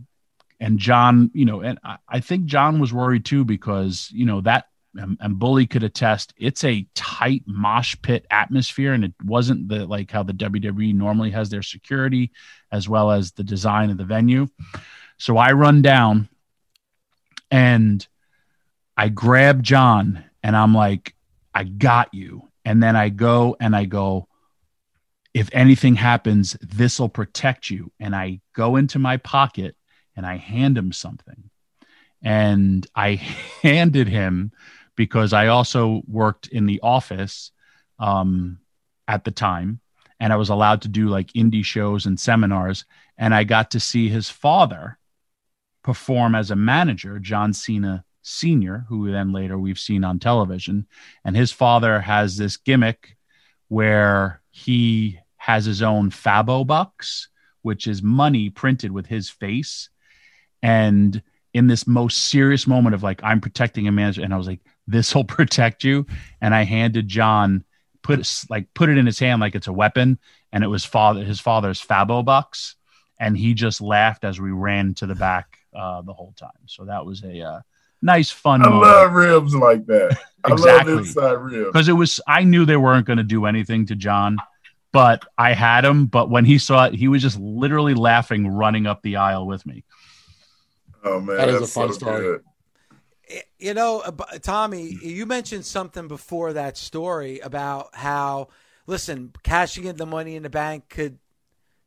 and 0.59 0.77
John, 0.77 1.31
you 1.33 1.45
know, 1.45 1.61
and 1.61 1.79
I, 1.83 1.97
I 2.07 2.19
think 2.19 2.45
John 2.45 2.79
was 2.79 2.93
worried 2.93 3.25
too 3.25 3.43
because, 3.43 4.09
you 4.13 4.25
know, 4.25 4.41
that, 4.41 4.68
and, 4.96 5.17
and 5.19 5.39
Bully 5.39 5.67
could 5.67 5.84
attest, 5.84 6.34
it's 6.38 6.63
a 6.63 6.88
tight 6.96 7.43
mosh 7.46 7.96
pit 8.01 8.25
atmosphere. 8.31 8.93
And 8.93 9.03
it 9.03 9.13
wasn't 9.24 9.67
the 9.67 9.86
like 9.86 10.12
how 10.12 10.24
the 10.24 10.34
WWE 10.34 10.93
normally 10.96 11.31
has 11.31 11.50
their 11.50 11.62
security 11.62 12.31
as 12.72 12.89
well 12.89 13.12
as 13.12 13.31
the 13.31 13.43
design 13.43 13.89
of 13.89 13.98
the 13.98 14.05
venue. 14.05 14.48
So 15.17 15.38
I 15.38 15.51
run 15.51 15.81
down 15.81 16.29
and 17.51 18.05
I 18.96 19.10
grab 19.10 19.63
John 19.63 20.24
and 20.43 20.55
I'm 20.55 20.74
like, 20.74 21.15
I 21.53 21.63
got 21.63 22.13
you. 22.13 22.50
And 22.65 22.81
then 22.81 22.96
I 22.96 23.10
go 23.10 23.55
and 23.60 23.75
I 23.75 23.86
go, 23.86 24.27
if 25.34 25.50
anything 25.53 25.96
happens, 25.96 26.58
this 26.62 27.00
will 27.00 27.10
protect 27.10 27.69
you. 27.69 27.91
And 28.00 28.15
I 28.15 28.41
go 28.53 28.75
into 28.75 29.00
my 29.00 29.17
pocket 29.17 29.75
and 30.15 30.25
I 30.25 30.38
hand 30.38 30.77
him 30.77 30.91
something. 30.91 31.50
And 32.22 32.86
I 32.96 33.15
handed 33.62 34.08
him 34.08 34.51
because 35.00 35.32
I 35.32 35.48
also 35.48 36.01
worked 36.10 36.48
in 36.48 36.65
the 36.65 36.82
office 36.84 37.51
um, 38.00 38.60
at 39.08 39.24
the 39.24 39.32
time 39.32 39.79
and 40.20 40.34
I 40.34 40.36
was 40.36 40.50
allowed 40.50 40.82
to 40.82 40.89
do 40.89 41.08
like 41.08 41.32
indie 41.32 41.63
shows 41.63 42.06
and 42.06 42.20
seminars. 42.20 42.84
And 43.18 43.34
I 43.34 43.46
got 43.46 43.72
to 43.72 43.79
see 43.79 44.10
his 44.10 44.29
father 44.29 45.00
perform 45.84 46.36
as 46.36 46.51
a 46.51 46.58
manager, 46.58 47.18
John 47.18 47.53
Cena 47.53 48.03
Sr., 48.24 48.88
who 48.89 49.10
then 49.10 49.32
later 49.32 49.58
we've 49.58 49.79
seen 49.79 50.03
on 50.03 50.20
television. 50.20 50.86
And 51.24 51.34
his 51.34 51.53
father 51.53 52.01
has 52.01 52.36
this 52.36 52.58
gimmick 52.58 53.15
where 53.70 54.41
he 54.51 55.18
has 55.38 55.63
his 55.63 55.82
own 55.82 56.10
Fabo 56.10 56.68
bucks, 56.68 57.29
which 57.62 57.88
is 57.88 58.03
money 58.03 58.50
printed 58.50 58.91
with 58.91 59.06
his 59.06 59.29
face. 59.29 59.88
And 60.62 61.24
in 61.53 61.68
this 61.68 61.88
most 61.88 62.18
serious 62.29 62.68
moment 62.68 62.94
of 62.96 63.03
like, 63.03 63.22
I'm 63.24 63.41
protecting 63.41 63.88
a 63.88 63.91
manager, 63.91 64.24
and 64.24 64.34
I 64.34 64.38
was 64.38 64.48
like, 64.48 64.60
this 64.89 65.13
will 65.13 65.24
protect 65.38 65.84
you. 65.84 66.05
And 66.41 66.53
I 66.53 66.63
handed 66.63 67.08
John 67.08 67.63
put 68.01 68.46
like 68.50 68.74
put 68.74 68.89
it 68.89 68.98
in 68.98 69.05
his 69.05 69.19
hand 69.19 69.41
like 69.41 69.55
it's 69.55 69.67
a 69.67 69.74
weapon, 69.74 70.19
and 70.51 70.63
it 70.63 70.67
was 70.67 70.86
father 70.86 71.24
his 71.24 71.39
father's 71.39 71.81
Fabo 71.81 72.24
box, 72.24 72.75
and 73.19 73.38
he 73.38 73.53
just 73.53 73.81
laughed 73.81 74.24
as 74.24 74.39
we 74.39 74.51
ran 74.51 74.93
to 74.96 75.05
the 75.05 75.15
back 75.15 75.58
uh, 75.75 76.01
the 76.01 76.13
whole 76.13 76.34
time. 76.38 76.50
So 76.65 76.86
that 76.86 77.05
was 77.05 77.24
a 77.24 77.41
uh, 77.41 77.60
nice, 78.01 78.31
fun. 78.31 78.62
I 78.62 78.69
moment. 78.69 78.84
love 78.84 79.13
ribs 79.13 79.55
like 79.55 79.86
that. 79.88 80.17
exactly. 80.48 80.72
I 80.72 80.96
love 80.96 81.00
inside 81.00 81.34
ribs 81.34 81.67
because 81.67 81.89
it 81.89 81.93
was. 81.93 82.19
I 82.27 82.43
knew 82.43 82.65
they 82.65 82.77
weren't 82.77 83.05
going 83.05 83.17
to 83.17 83.24
do 83.24 83.46
anything 83.46 83.86
to 83.88 83.96
John, 83.96 84.38
but 84.91 85.24
I 85.38 85.53
had 85.53 85.86
him. 85.86 86.08
But 86.08 86.29
when 86.29 86.46
he 86.46 86.58
saw 86.58 86.86
it, 86.86 86.96
he 86.96 87.08
was 87.08 87.22
just 87.22 87.39
literally 87.39 87.93
laughing, 87.93 88.48
running 88.48 88.88
up 88.88 89.01
the 89.01 89.17
aisle 89.17 89.46
with 89.46 89.65
me. 89.65 89.84
Oh 91.03 91.19
man, 91.19 91.38
that 91.38 91.50
is 91.50 91.62
a 91.62 91.67
fun 91.67 91.89
so 91.89 92.00
story. 92.00 92.22
Good. 92.22 92.43
You 93.59 93.74
know, 93.74 94.00
uh, 94.00 94.12
Tommy, 94.41 94.98
you 95.01 95.25
mentioned 95.25 95.65
something 95.65 96.07
before 96.07 96.53
that 96.53 96.77
story 96.77 97.39
about 97.39 97.93
how, 97.93 98.48
listen, 98.88 99.33
cashing 99.43 99.86
in 99.86 99.98
the 99.98 100.05
money 100.05 100.36
in 100.36 100.43
the 100.43 100.50
bank 100.50 100.89
could 100.89 101.19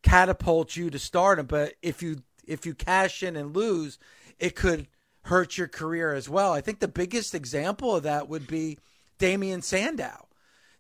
catapult 0.03 0.77
you 0.77 0.91
to 0.91 0.99
stardom, 0.99 1.47
but 1.47 1.75
if 1.83 2.03
you 2.03 2.23
if 2.47 2.67
you 2.67 2.75
cash 2.75 3.23
in 3.23 3.37
and 3.37 3.57
lose, 3.57 3.99
it 4.39 4.57
could 4.57 4.89
hurt 5.23 5.57
your 5.57 5.69
career 5.69 6.13
as 6.13 6.29
well. 6.29 6.53
I 6.53 6.61
think 6.61 6.81
the 6.81 6.89
biggest 6.89 7.35
example 7.35 7.95
of 7.95 8.03
that 8.03 8.29
would 8.29 8.47
be 8.47 8.79
Damien 9.19 9.63
Sandow. 9.63 10.29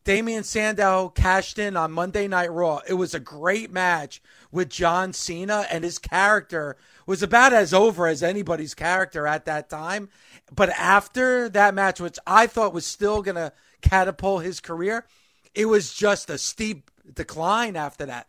Damien 0.04 0.42
Sandow 0.42 1.10
cashed 1.10 1.58
in 1.58 1.76
on 1.76 1.92
Monday 1.92 2.26
Night 2.26 2.50
Raw. 2.50 2.80
It 2.88 2.94
was 2.94 3.14
a 3.14 3.20
great 3.20 3.70
match 3.70 4.20
with 4.50 4.68
John 4.68 5.12
Cena, 5.12 5.64
and 5.70 5.84
his 5.84 5.98
character 5.98 6.76
was 7.06 7.22
about 7.22 7.52
as 7.52 7.72
over 7.72 8.08
as 8.08 8.22
anybody's 8.22 8.74
character 8.74 9.28
at 9.28 9.44
that 9.44 9.70
time. 9.70 10.08
But 10.54 10.70
after 10.70 11.48
that 11.50 11.74
match, 11.74 12.00
which 12.00 12.18
I 12.26 12.48
thought 12.48 12.74
was 12.74 12.84
still 12.84 13.22
going 13.22 13.36
to 13.36 13.52
catapult 13.80 14.42
his 14.44 14.58
career, 14.58 15.06
it 15.54 15.66
was 15.66 15.94
just 15.94 16.30
a 16.30 16.38
steep 16.38 16.90
decline 17.14 17.76
after 17.76 18.06
that. 18.06 18.28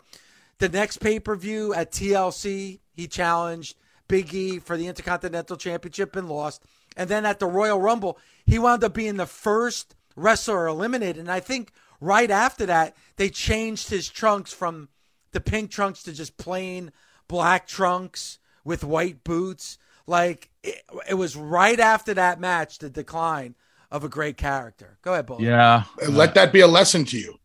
The 0.59 0.69
next 0.69 0.97
pay 0.97 1.19
per 1.19 1.35
view 1.35 1.73
at 1.73 1.91
TLC, 1.91 2.79
he 2.91 3.07
challenged 3.07 3.75
Big 4.07 4.31
E 4.33 4.59
for 4.59 4.77
the 4.77 4.87
Intercontinental 4.87 5.57
Championship 5.57 6.15
and 6.15 6.29
lost. 6.29 6.63
And 6.95 7.09
then 7.09 7.25
at 7.25 7.39
the 7.39 7.47
Royal 7.47 7.81
Rumble, 7.81 8.19
he 8.45 8.59
wound 8.59 8.83
up 8.83 8.93
being 8.93 9.17
the 9.17 9.25
first 9.25 9.95
wrestler 10.15 10.67
eliminated. 10.67 11.17
And 11.17 11.31
I 11.31 11.39
think 11.39 11.71
right 12.01 12.29
after 12.31 12.65
that, 12.65 12.95
they 13.15 13.29
changed 13.29 13.89
his 13.89 14.09
trunks 14.09 14.53
from 14.53 14.89
the 15.31 15.41
pink 15.41 15.71
trunks 15.71 16.03
to 16.03 16.13
just 16.13 16.37
plain 16.37 16.91
black 17.27 17.67
trunks 17.67 18.39
with 18.63 18.83
white 18.83 19.23
boots. 19.23 19.77
Like 20.05 20.49
it, 20.63 20.81
it 21.09 21.13
was 21.15 21.35
right 21.35 21.79
after 21.79 22.13
that 22.13 22.39
match, 22.39 22.79
the 22.79 22.89
decline 22.89 23.55
of 23.91 24.03
a 24.03 24.09
great 24.09 24.37
character. 24.37 24.97
Go 25.01 25.13
ahead, 25.13 25.25
Bull. 25.25 25.41
Yeah. 25.41 25.83
Let 26.09 26.33
that 26.35 26.51
be 26.51 26.59
a 26.61 26.67
lesson 26.67 27.05
to 27.05 27.17
you. 27.17 27.35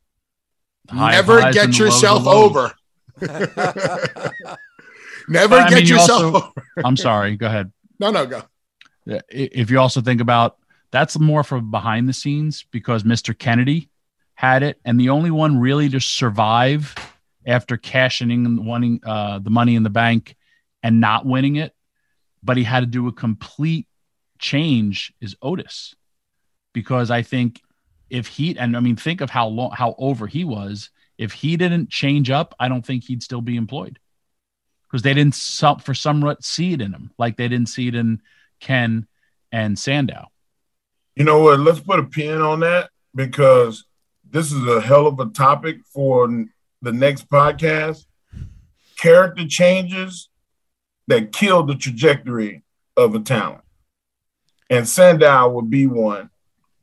High 0.91 1.13
Never 1.13 1.53
get 1.53 1.79
yourself 1.79 2.25
lows. 2.25 2.57
over. 2.57 2.75
Never 5.31 5.57
But, 5.57 5.61
I 5.67 5.69
get 5.69 5.77
mean, 5.77 5.87
you 5.87 5.95
yourself 5.97 6.35
also- 6.35 6.37
over. 6.77 6.87
I'm 6.87 6.97
sorry. 6.97 7.37
Go 7.37 7.47
ahead. 7.47 7.71
No, 8.01 8.11
no, 8.11 8.27
go. 8.27 8.43
I- 9.09 9.21
If 9.31 9.71
you 9.71 9.79
also 9.79 10.01
think 10.01 10.21
about 10.21 10.57
that's 10.91 11.19
more 11.19 11.45
from 11.45 11.71
behind 11.71 12.09
the 12.09 12.13
scenes 12.13 12.65
because 12.71 13.03
Mr. 13.03 13.39
Kennedy 13.39 13.91
had 14.35 14.63
it, 14.63 14.81
and 14.85 14.99
the 14.99 15.11
only 15.11 15.31
one 15.31 15.59
really 15.59 15.89
to 15.89 16.01
survive 16.01 16.95
after 17.47 17.77
cashing 17.77 18.31
in 18.31 18.67
winning 18.67 19.01
uh, 19.05 19.39
the 19.39 19.51
money 19.51 19.75
in 19.75 19.83
the 19.83 19.91
bank 19.91 20.37
and 20.83 21.01
not 21.01 21.27
winning 21.27 21.57
it, 21.57 21.75
but 22.43 22.57
he 22.57 22.65
had 22.65 22.81
to 22.81 22.87
do 22.87 23.09
a 23.09 23.13
complete 23.13 23.87
change 24.39 25.13
is 25.21 25.37
Otis, 25.43 25.95
because 26.73 27.11
I 27.11 27.23
think 27.23 27.61
if 28.11 28.27
he 28.27 28.57
and 28.59 28.77
I 28.77 28.81
mean 28.81 28.97
think 28.97 29.21
of 29.21 29.31
how 29.31 29.49
long 29.49 29.71
how 29.73 29.95
over 29.99 30.27
he 30.27 30.45
was. 30.45 30.91
If 31.17 31.33
he 31.33 31.57
didn't 31.57 31.91
change 31.91 32.31
up, 32.31 32.55
I 32.61 32.69
don't 32.69 32.87
think 32.87 33.05
he'd 33.05 33.25
still 33.25 33.41
be 33.41 33.57
employed 33.57 33.99
because 34.89 35.03
they 35.03 35.15
didn't 35.15 35.35
for 35.83 35.93
some 35.93 36.25
rut 36.25 36.45
see 36.45 36.73
it 36.73 36.81
in 36.81 36.93
him 36.93 37.11
like 37.19 37.37
they 37.37 37.49
didn't 37.49 37.69
see 37.69 37.89
it 37.89 37.95
in 37.95 38.23
Ken 38.61 39.07
and 39.51 39.79
Sandow. 39.79 40.29
You 41.19 41.25
know 41.25 41.41
what? 41.43 41.59
Let's 41.59 41.81
put 41.81 41.99
a 41.99 42.05
pin 42.05 42.41
on 42.41 42.61
that 42.61 42.91
because 43.13 43.85
this 44.31 44.53
is 44.53 44.65
a 44.69 44.81
hell 44.81 45.09
of 45.09 45.19
a 45.19 45.27
topic 45.27 45.79
for 45.93 46.29
the 46.81 46.93
next 46.93 47.29
podcast. 47.29 48.07
Character 48.97 49.45
changes 49.49 50.29
that 51.09 51.33
kill 51.33 51.65
the 51.65 51.75
trajectory 51.75 52.63
of 52.97 53.17
a 53.17 53.19
talent. 53.19 53.63
And 54.71 54.87
Sandow 54.87 55.49
would 55.49 55.69
be 55.69 55.89
one. 55.89 56.31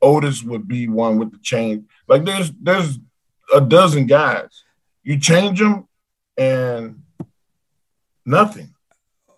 Otis 0.02 0.42
would 0.42 0.68
be 0.68 0.86
one 0.86 1.18
with 1.18 1.32
the 1.32 1.38
change. 1.38 1.86
Like 2.06 2.26
there's 2.26 2.52
there's 2.60 2.98
a 3.54 3.62
dozen 3.62 4.06
guys. 4.06 4.64
You 5.02 5.18
change 5.18 5.60
them 5.60 5.88
and 6.36 7.04
nothing. 8.26 8.74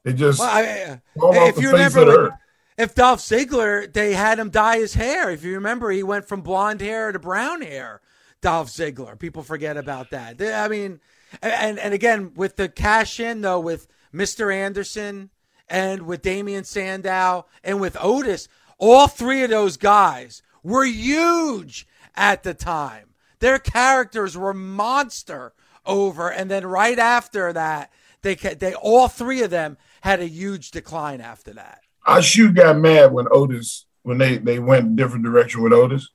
They 0.03 0.13
just 0.13 0.41
Well, 0.41 0.49
I, 0.51 1.01
fall 1.17 1.35
if 1.35 1.39
off 1.51 1.55
the 1.55 1.61
you 1.63 1.71
face 1.71 1.95
remember, 1.95 2.01
of 2.01 2.07
the 2.07 2.13
like, 2.13 2.33
earth. 2.33 2.38
If 2.79 2.95
Dolph 2.95 3.19
Ziggler, 3.19 3.93
they 3.93 4.13
had 4.13 4.39
him 4.39 4.51
dye 4.51 4.79
his 4.79 4.95
hair. 4.95 5.31
If 5.31 5.43
you 5.43 5.55
remember, 5.55 5.91
he 5.91 6.05
went 6.05 6.29
from 6.29 6.43
blonde 6.43 6.81
hair 6.81 7.11
to 7.11 7.19
brown 7.19 7.61
hair. 7.61 8.01
Dolph 8.41 8.69
Ziggler. 8.69 9.19
People 9.19 9.43
forget 9.43 9.77
about 9.77 10.11
that. 10.11 10.41
I 10.41 10.69
mean, 10.69 11.01
and 11.43 11.81
and 11.81 11.93
again 11.93 12.33
with 12.37 12.55
the 12.55 12.69
cash 12.69 13.19
in 13.19 13.41
though 13.41 13.59
with 13.59 13.89
Mr. 14.15 14.55
Anderson 14.55 15.31
and 15.69 16.03
with 16.03 16.23
Damien 16.23 16.63
Sandow 16.63 17.47
and 17.65 17.81
with 17.81 17.97
Otis, 18.01 18.47
all 18.79 19.09
three 19.09 19.43
of 19.43 19.51
those 19.51 19.77
guys 19.77 20.41
were 20.63 20.85
huge 20.85 21.85
at 22.15 22.45
the 22.45 22.55
time. 22.55 23.09
Their 23.41 23.59
characters 23.59 24.37
were 24.37 24.55
monster 24.55 25.53
over, 25.85 26.31
and 26.31 26.49
then 26.49 26.65
right 26.65 26.99
after 26.99 27.53
that, 27.53 27.91
they 28.23 28.37
they 28.37 28.75
all 28.75 29.09
three 29.09 29.43
of 29.43 29.51
them 29.51 29.79
had 30.03 30.21
a 30.21 30.29
huge 30.29 30.71
decline 30.71 31.21
after 31.21 31.53
that. 31.55 31.83
I 32.09 32.21
shoot 32.21 32.55
got 32.55 32.79
mad 32.79 33.13
when 33.13 33.27
Otis 33.31 33.87
when 34.03 34.19
they 34.19 34.39
they 34.39 34.59
went 34.59 34.87
a 34.87 34.97
different 34.97 35.25
direction 35.25 35.63
with 35.63 35.73
Otis, 35.73 36.09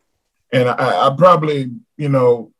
and 0.51 0.67
I, 0.69 1.07
I 1.07 1.15
probably 1.17 1.71
you 1.97 2.09
know 2.09 2.51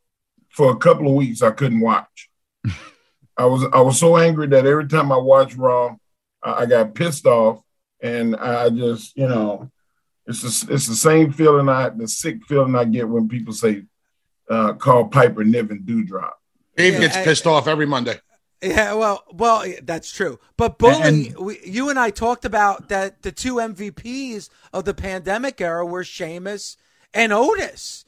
for 0.49 0.71
a 0.71 0.77
couple 0.77 1.07
of 1.07 1.15
weeks 1.15 1.41
I 1.41 1.51
couldn't 1.51 1.79
watch. 1.81 2.29
I 3.37 3.45
was 3.45 3.65
I 3.73 3.81
was 3.81 3.99
so 3.99 4.17
angry 4.17 4.47
that 4.47 4.65
every 4.67 4.87
time 4.87 5.11
I 5.11 5.17
watched 5.17 5.57
Raw, 5.57 5.95
I, 6.43 6.51
I 6.53 6.65
got 6.67 6.93
pissed 6.93 7.25
off, 7.25 7.61
and 8.01 8.35
I 8.35 8.69
just 8.69 9.17
you 9.17 9.27
know 9.27 9.71
it's 10.27 10.41
the, 10.41 10.73
it's 10.73 10.87
the 10.87 10.95
same 10.95 11.31
feeling 11.33 11.67
I 11.67 11.89
the 11.89 12.07
sick 12.07 12.45
feeling 12.47 12.75
I 12.75 12.85
get 12.85 13.09
when 13.09 13.27
people 13.27 13.53
say 13.53 13.83
uh, 14.49 14.73
call 14.73 15.07
Piper 15.07 15.43
Niven 15.43 15.79
Doudrop. 15.83 16.31
Dave 16.77 16.93
Yeah, 16.93 16.99
gets 17.01 17.17
I- 17.17 17.23
pissed 17.23 17.47
off 17.47 17.67
every 17.67 17.85
Monday. 17.87 18.19
Yeah, 18.63 18.93
well, 18.93 19.23
well, 19.31 19.65
that's 19.83 20.09
true. 20.11 20.39
But 20.55 20.77
bully, 20.79 21.27
And- 21.27 21.37
we, 21.37 21.59
you 21.65 21.89
and 21.89 21.99
I 21.99 22.09
talked 22.11 22.45
about 22.45 22.87
that 22.89 23.21
the 23.21 23.31
two 23.31 23.55
MVPs 23.55 24.49
of 24.71 24.85
the 24.85 24.93
pandemic 24.93 25.59
era 25.59 25.85
were 25.85 26.03
Sheamus 26.05 26.77
and 27.13 27.33
Otis. 27.33 28.05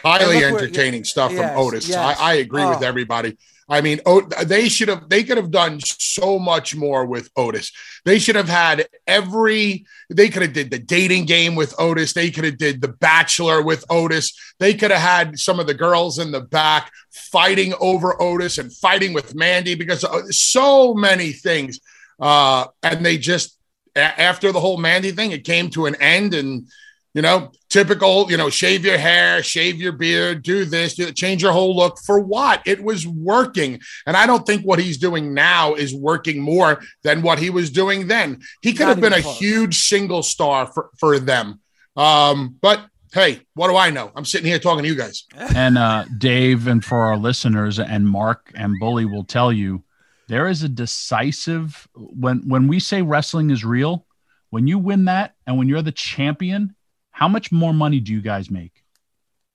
Highly 0.00 0.42
And 0.44 0.56
entertaining 0.56 1.04
stuff 1.04 1.32
yes, 1.32 1.40
from 1.52 1.58
Otis. 1.58 1.88
yes. 1.88 2.18
I, 2.18 2.32
I 2.32 2.34
agree 2.34 2.66
with 2.66 2.82
Oh. 2.82 2.86
everybody. 2.86 3.38
I 3.68 3.80
mean, 3.80 4.00
they 4.44 4.68
should 4.68 4.88
have. 4.88 5.08
They 5.08 5.24
could 5.24 5.38
have 5.38 5.50
done 5.50 5.80
so 5.80 6.38
much 6.38 6.76
more 6.76 7.06
with 7.06 7.30
Otis. 7.34 7.72
They 8.04 8.18
should 8.18 8.36
have 8.36 8.48
had 8.48 8.86
every. 9.06 9.86
They 10.10 10.28
could 10.28 10.42
have 10.42 10.52
did 10.52 10.70
the 10.70 10.78
dating 10.78 11.24
game 11.24 11.54
with 11.54 11.74
Otis. 11.78 12.12
They 12.12 12.30
could 12.30 12.44
have 12.44 12.58
did 12.58 12.82
the 12.82 12.88
Bachelor 12.88 13.62
with 13.62 13.84
Otis. 13.88 14.34
They 14.58 14.74
could 14.74 14.90
have 14.90 15.00
had 15.00 15.38
some 15.38 15.60
of 15.60 15.66
the 15.66 15.74
girls 15.74 16.18
in 16.18 16.30
the 16.30 16.42
back 16.42 16.92
fighting 17.10 17.72
over 17.80 18.20
Otis 18.20 18.58
and 18.58 18.72
fighting 18.72 19.14
with 19.14 19.34
Mandy 19.34 19.74
because 19.74 20.04
uh, 20.04 20.22
so 20.30 20.92
many 20.92 21.32
things. 21.32 21.80
Uh, 22.20 22.66
and 22.82 23.04
they 23.04 23.16
just 23.16 23.58
after 23.96 24.52
the 24.52 24.60
whole 24.60 24.76
Mandy 24.76 25.10
thing, 25.10 25.30
it 25.32 25.44
came 25.44 25.70
to 25.70 25.86
an 25.86 25.94
end 25.96 26.34
and 26.34 26.68
you 27.14 27.22
know, 27.22 27.52
typical, 27.74 28.30
you 28.30 28.36
know, 28.36 28.48
shave 28.48 28.84
your 28.84 28.96
hair, 28.96 29.42
shave 29.42 29.80
your 29.80 29.90
beard, 29.90 30.44
do 30.44 30.64
this, 30.64 30.94
do, 30.94 31.10
change 31.10 31.42
your 31.42 31.50
whole 31.50 31.74
look 31.74 31.98
for 32.06 32.20
what? 32.20 32.62
It 32.66 32.84
was 32.84 33.04
working. 33.04 33.80
And 34.06 34.16
I 34.16 34.26
don't 34.26 34.46
think 34.46 34.62
what 34.62 34.78
he's 34.78 34.96
doing 34.96 35.34
now 35.34 35.74
is 35.74 35.92
working 35.92 36.40
more 36.40 36.80
than 37.02 37.20
what 37.20 37.40
he 37.40 37.50
was 37.50 37.70
doing 37.70 38.06
then. 38.06 38.42
He 38.62 38.74
could 38.74 38.86
Not 38.86 38.90
have 38.90 39.00
been 39.00 39.12
a 39.12 39.22
close. 39.22 39.38
huge 39.38 39.78
single 39.78 40.22
star 40.22 40.68
for, 40.68 40.90
for 41.00 41.18
them. 41.18 41.60
Um, 41.96 42.56
but 42.62 42.86
hey, 43.12 43.40
what 43.54 43.66
do 43.66 43.76
I 43.76 43.90
know? 43.90 44.12
I'm 44.14 44.24
sitting 44.24 44.46
here 44.46 44.60
talking 44.60 44.84
to 44.84 44.88
you 44.88 44.94
guys. 44.94 45.24
and 45.56 45.76
uh, 45.76 46.04
Dave, 46.16 46.68
and 46.68 46.84
for 46.84 46.98
our 46.98 47.16
listeners, 47.16 47.80
and 47.80 48.08
Mark 48.08 48.52
and 48.54 48.78
Bully 48.78 49.04
will 49.04 49.24
tell 49.24 49.52
you 49.52 49.82
there 50.28 50.46
is 50.46 50.62
a 50.62 50.68
decisive 50.68 51.88
when 51.96 52.48
when 52.48 52.68
we 52.68 52.78
say 52.78 53.02
wrestling 53.02 53.50
is 53.50 53.64
real. 53.64 54.06
When 54.50 54.68
you 54.68 54.78
win 54.78 55.06
that, 55.06 55.34
and 55.44 55.58
when 55.58 55.66
you're 55.66 55.82
the 55.82 55.90
champion, 55.90 56.76
how 57.14 57.28
much 57.28 57.52
more 57.52 57.72
money 57.72 58.00
do 58.00 58.12
you 58.12 58.20
guys 58.20 58.50
make? 58.50 58.82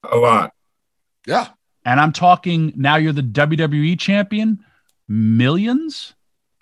A 0.09 0.15
lot. 0.15 0.53
Yeah. 1.27 1.47
And 1.85 1.99
I'm 1.99 2.13
talking 2.13 2.71
now. 2.77 2.95
You're 2.95 3.11
the 3.11 3.21
WWE 3.21 3.99
champion, 3.99 4.59
millions. 5.09 6.13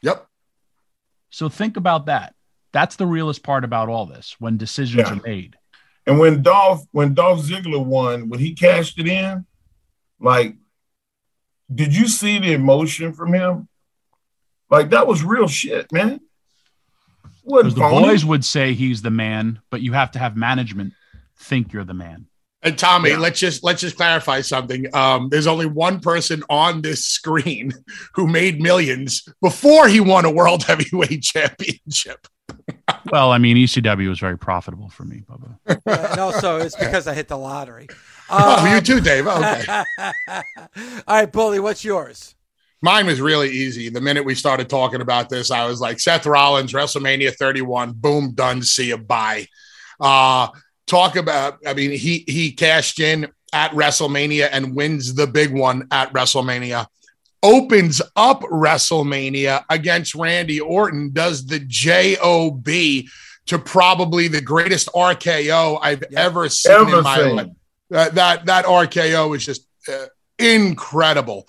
Yep. 0.01 0.27
So 1.29 1.49
think 1.49 1.77
about 1.77 2.07
that. 2.07 2.33
That's 2.71 2.95
the 2.95 3.05
realest 3.05 3.43
part 3.43 3.63
about 3.63 3.89
all 3.89 4.07
this 4.07 4.35
when 4.39 4.57
decisions 4.57 5.07
Yeah. 5.07 5.13
are 5.13 5.21
made. 5.21 5.55
And 6.07 6.17
when 6.17 6.41
Dolph 6.41 6.83
when 6.91 7.13
Dolph 7.13 7.41
Ziggler 7.41 7.83
won, 7.85 8.29
when 8.29 8.39
he 8.39 8.55
cashed 8.55 8.97
it 8.97 9.07
in, 9.07 9.45
like, 10.19 10.55
did 11.73 11.95
you 11.95 12.07
see 12.07 12.39
the 12.39 12.53
emotion 12.53 13.13
from 13.13 13.33
him? 13.33 13.67
Like 14.71 14.89
that 14.89 15.05
was 15.05 15.23
real 15.23 15.47
shit, 15.47 15.91
man. 15.91 16.21
Because 17.47 17.75
the 17.75 17.81
boys 17.81 18.25
would 18.25 18.43
say 18.45 18.73
he's 18.73 19.01
the 19.01 19.09
man, 19.11 19.59
but 19.69 19.81
you 19.81 19.93
have 19.93 20.11
to 20.11 20.19
have 20.19 20.35
management 20.35 20.93
think 21.39 21.71
you're 21.73 21.83
the 21.85 21.93
man. 21.93 22.25
And 22.63 22.77
Tommy, 22.77 23.11
Yeah. 23.11 23.17
let's 23.19 23.39
just 23.39 23.63
let's 23.63 23.81
just 23.81 23.95
clarify 23.95 24.41
something. 24.41 24.87
Um, 24.93 25.29
there's 25.29 25.47
only 25.47 25.67
one 25.67 25.99
person 25.99 26.43
on 26.49 26.81
this 26.81 27.05
screen 27.05 27.71
who 28.15 28.27
made 28.27 28.59
millions 28.61 29.27
before 29.41 29.87
he 29.87 29.99
won 29.99 30.25
a 30.25 30.31
world 30.31 30.63
heavyweight 30.67 31.21
championship. 31.21 32.27
Well, 33.11 33.31
I 33.31 33.37
mean, 33.37 33.55
ECW 33.57 34.09
was 34.09 34.19
very 34.19 34.37
profitable 34.37 34.89
for 34.89 35.03
me, 35.05 35.21
Bubba. 35.29 35.57
Uh, 35.67 36.07
and 36.11 36.19
also, 36.19 36.57
it's 36.57 36.75
because 36.75 37.07
I 37.07 37.13
hit 37.13 37.27
the 37.27 37.37
lottery. 37.37 37.87
Oh, 38.29 38.65
you 38.65 38.77
Um, 38.77 38.83
too, 38.83 38.99
Dave. 38.99 39.27
Okay. 39.27 39.65
All 39.99 40.43
right, 41.07 41.31
Bully, 41.31 41.59
what's 41.59 41.85
yours? 41.85 42.35
Mine 42.81 43.07
was 43.07 43.19
really 43.19 43.49
easy. 43.49 43.89
The 43.89 44.01
minute 44.01 44.23
we 44.23 44.35
started 44.35 44.69
talking 44.69 45.01
about 45.01 45.29
this, 45.29 45.49
I 45.49 45.65
was 45.65 45.81
like, 45.81 45.99
Seth 45.99 46.25
Rollins, 46.25 46.73
WrestleMania 46.73 47.35
31, 47.35 47.93
boom, 47.93 48.31
done. 48.33 48.61
See 48.61 48.89
you. 48.89 48.97
Bye. 48.97 49.47
Uh, 49.99 50.49
talk 50.85 51.15
about, 51.15 51.57
I 51.65 51.73
mean, 51.73 51.91
he 51.91 52.23
he 52.27 52.51
cashed 52.51 52.99
in 52.99 53.27
at 53.53 53.71
WrestleMania 53.71 54.49
and 54.51 54.75
wins 54.75 55.15
the 55.15 55.25
big 55.25 55.51
one 55.53 55.87
at 55.91 56.13
WrestleMania. 56.13 56.85
Opens 57.41 58.01
up 58.15 58.41
WrestleMania 58.41 59.63
against 59.69 60.13
Randy 60.15 60.59
Orton, 60.59 61.11
does 61.13 61.45
the 61.45 61.59
JOB 61.59 62.67
to 63.47 63.57
probably 63.57 64.27
the 64.27 64.41
greatest 64.41 64.89
RKO 64.93 65.79
I've 65.81 66.03
Yeah. 66.11 66.25
ever 66.25 66.49
seen 66.49 66.73
Ever 66.73 66.97
in 66.97 67.03
my 67.03 67.17
life. 67.21 67.47
That, 67.89 68.15
that 68.15 68.45
that 68.47 68.65
RKO 68.65 69.35
is 69.35 69.45
just 69.45 69.65
uh, 69.91 70.07
incredible. 70.37 71.47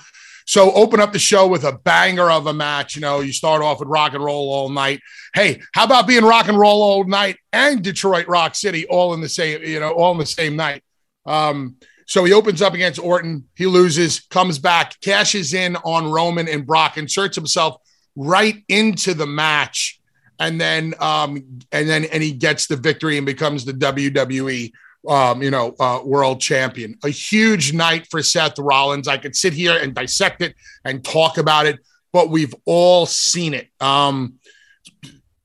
So 0.49 0.73
open 0.73 0.99
up 0.99 1.13
the 1.13 1.19
show 1.19 1.47
with 1.47 1.65
a 1.65 1.75
banger 1.75 2.31
of 2.31 2.47
a 2.47 2.55
match. 2.55 2.97
You 2.97 3.03
know, 3.03 3.21
you 3.21 3.35
start 3.35 3.61
off 3.61 3.81
with 3.81 3.89
rock 3.91 4.15
and 4.15 4.25
roll 4.25 4.51
all 4.51 4.71
night. 4.71 5.03
Hey, 5.35 5.61
how 5.75 5.85
about 5.85 6.07
being 6.07 6.25
rock 6.25 6.49
and 6.49 6.59
roll 6.59 6.81
all 6.81 7.05
night 7.05 7.37
and 7.53 7.85
Detroit 7.85 8.27
Rock 8.29 8.55
City 8.55 8.87
all 8.87 9.13
in 9.13 9.21
the 9.21 9.29
same, 9.29 9.63
you 9.63 9.79
know, 9.79 9.93
all 9.93 10.13
in 10.13 10.19
the 10.19 10.25
same 10.25 10.57
night? 10.57 10.83
Um, 11.27 11.77
so 12.07 12.25
he 12.25 12.33
opens 12.33 12.63
up 12.63 12.73
against 12.73 12.99
Orton. 12.99 13.47
He 13.57 13.67
loses, 13.67 14.21
comes 14.21 14.59
back, 14.59 14.99
cashes 15.03 15.53
in 15.53 15.77
on 15.85 16.11
Roman 16.11 16.49
and 16.49 16.67
Brock, 16.67 16.97
inserts 16.97 17.37
himself 17.37 17.77
right 18.17 18.65
into 18.69 19.13
the 19.13 19.27
match, 19.27 20.01
and 20.41 20.59
then 20.59 20.95
um, 20.99 21.61
and 21.73 21.87
then 21.87 22.07
and 22.07 22.23
he 22.23 22.33
gets 22.33 22.69
the 22.69 22.77
victory 22.77 23.19
and 23.19 23.27
becomes 23.27 23.67
the 23.67 23.75
WWE 23.75 24.73
um, 25.07 25.43
you 25.43 25.51
know, 25.51 25.75
uh, 25.79 26.01
world 26.05 26.41
champion. 26.41 26.99
A 27.05 27.11
huge 27.11 27.73
night 27.73 28.07
for 28.11 28.23
Seth 28.23 28.59
Rollins. 28.59 29.09
I 29.09 29.19
could 29.19 29.37
sit 29.37 29.53
here 29.53 29.77
and 29.77 29.95
dissect 29.95 30.43
it 30.43 30.55
and 30.85 31.05
talk 31.05 31.39
about 31.39 31.67
it, 31.67 31.79
but 32.13 32.31
we've 32.31 32.55
all 32.65 33.07
seen 33.07 33.55
it. 33.55 33.69
Um, 33.81 34.35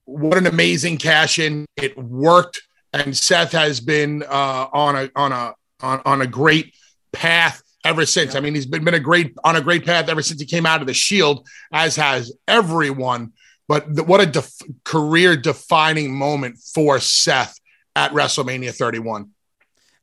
what 0.05 0.37
an 0.37 0.47
amazing 0.47 0.97
cash 0.97 1.39
in! 1.39 1.65
It 1.77 1.97
worked, 1.97 2.61
and 2.91 3.15
Seth 3.15 3.51
has 3.51 3.79
been 3.79 4.23
uh, 4.23 4.67
on 4.73 4.95
a 4.95 5.09
on 5.15 5.31
a 5.31 5.53
on, 5.81 6.01
on 6.05 6.21
a 6.21 6.27
great 6.27 6.73
path 7.11 7.61
ever 7.83 8.05
since. 8.05 8.33
Yeah. 8.33 8.39
I 8.39 8.41
mean, 8.41 8.55
he's 8.55 8.65
been, 8.65 8.83
been 8.83 8.93
a 8.93 8.99
great 8.99 9.33
on 9.43 9.55
a 9.55 9.61
great 9.61 9.85
path 9.85 10.09
ever 10.09 10.21
since 10.21 10.39
he 10.39 10.45
came 10.45 10.65
out 10.65 10.81
of 10.81 10.87
the 10.87 10.93
Shield, 10.93 11.47
as 11.71 11.95
has 11.95 12.33
everyone. 12.47 13.33
But 13.67 13.95
the, 13.95 14.03
what 14.03 14.19
a 14.19 14.25
def- 14.25 14.61
career 14.83 15.37
defining 15.37 16.13
moment 16.13 16.57
for 16.57 16.99
Seth 16.99 17.57
at 17.95 18.11
WrestleMania 18.11 18.75
31. 18.75 19.29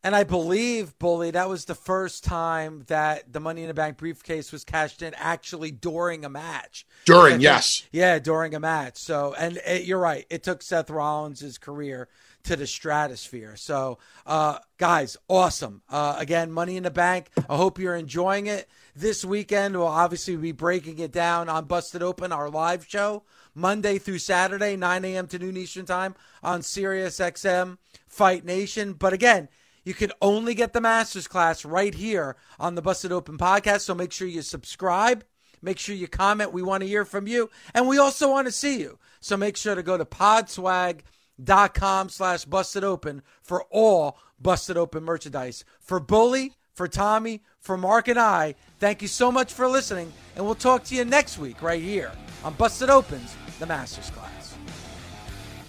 And 0.03 0.17
I 0.17 0.25
believe, 0.25 0.99
Bully, 0.99 1.31
that 1.33 1.49
was 1.49 1.67
the 1.67 1.75
first 1.75 2.25
time 2.25 2.85
that 2.87 3.31
the 3.33 3.41
Money 3.41 3.63
in 3.63 3.69
the 3.69 3.75
Bank 3.75 3.99
briefcase 3.99 4.51
was 4.51 4.65
cashed 4.65 5.03
in 5.03 5.13
actually 5.15 5.71
during 5.71 6.25
a 6.25 6.31
match. 6.31 6.87
During, 7.05 7.33
think, 7.33 7.43
yes. 7.43 7.87
Yeah, 7.93 8.19
during 8.19 8.55
a 8.55 8.61
match. 8.61 8.97
So, 8.97 9.35
and 9.39 9.59
it, 9.67 9.85
you're 9.85 9.99
right. 9.99 10.25
It 10.31 10.43
took 10.43 10.63
Seth 10.63 10.89
Rollins' 10.89 11.59
career 11.59 12.09
to 12.45 12.57
the 12.57 12.67
stratosphere. 12.67 13.57
So, 13.57 13.99
uh, 14.27 14.61
guys, 14.79 15.19
awesome. 15.29 15.83
Uh, 15.91 16.17
again, 16.19 16.51
Money 16.51 16.79
in 16.79 16.85
the 16.85 16.91
Bank. 16.91 17.31
I 17.49 17.57
hope 17.57 17.79
you're 17.79 17.97
enjoying 17.97 18.47
it. 18.47 18.71
This 18.97 19.23
weekend, 19.23 19.77
we'll 19.77 19.87
obviously 19.87 20.37
be 20.37 20.53
breaking 20.53 20.99
it 20.99 21.13
down 21.13 21.51
on 21.51 21.67
Busted 21.67 22.03
Open, 22.03 22.33
our 22.33 22.49
live 22.49 22.87
show, 22.89 23.25
Monday 23.55 23.99
through 23.99 24.19
Saturday, 24.19 24.77
9 24.77 25.05
a.m. 25.05 25.27
to 25.27 25.39
noon 25.39 25.59
Eastern 25.59 25.85
Time 25.85 26.15
on 26.43 26.63
Sirius 26.63 27.19
XM 27.19 27.77
Fight 28.09 28.47
Nation. 28.47 28.95
But 28.95 29.13
again, 29.13 29.49
you 29.85 29.95
can 29.95 30.13
only 30.21 30.55
get 30.55 30.73
the 30.73 30.81
master's 30.81 31.29
class 31.29 31.65
right 31.65 31.95
here 31.95 32.37
on 32.59 32.75
the 32.75 32.83
Busted 32.83 33.13
Open 33.13 33.39
podcast. 33.39 33.81
So 33.81 33.95
make 33.95 34.13
sure 34.13 34.29
you 34.29 34.43
subscribe. 34.43 35.25
Make 35.63 35.79
sure 35.79 35.95
you 35.95 36.09
comment. 36.09 36.53
We 36.53 36.63
want 36.63 36.83
to 36.83 36.89
hear 36.89 37.05
from 37.05 37.27
you. 37.27 37.51
And 37.75 37.89
we 37.89 37.99
also 37.99 38.31
want 38.31 38.47
to 38.47 38.53
see 38.53 38.81
you. 38.81 38.99
So 39.21 39.37
make 39.37 39.57
sure 39.57 39.75
to 39.75 39.83
go 39.83 39.99
to 39.99 40.05
podswag.com 40.05 42.09
slash 42.09 42.45
busted 42.45 42.85
open 42.85 43.23
for 43.43 43.65
all 43.71 44.19
busted 44.41 44.77
open 44.77 45.05
merchandise. 45.05 45.65
For 45.81 46.01
Bully, 46.01 46.55
for 46.73 46.89
Tommy, 46.89 47.43
for 47.59 47.77
Mark 47.77 48.09
and 48.09 48.19
I, 48.19 48.55
thank 48.79 49.03
you 49.03 49.09
so 49.09 49.31
much 49.31 49.53
for 49.53 49.69
listening. 49.69 50.13
And 50.37 50.47
we'll 50.47 50.55
talk 50.55 50.85
to 50.85 50.95
you 50.95 51.05
next 51.05 51.39
week 51.39 51.63
right 51.63 51.83
here 51.83 52.13
on 52.43 52.55
Busted 52.55 52.89
Opens, 52.89 53.37
the 53.59 53.67
Masters 53.67 54.09
Class. 54.11 54.40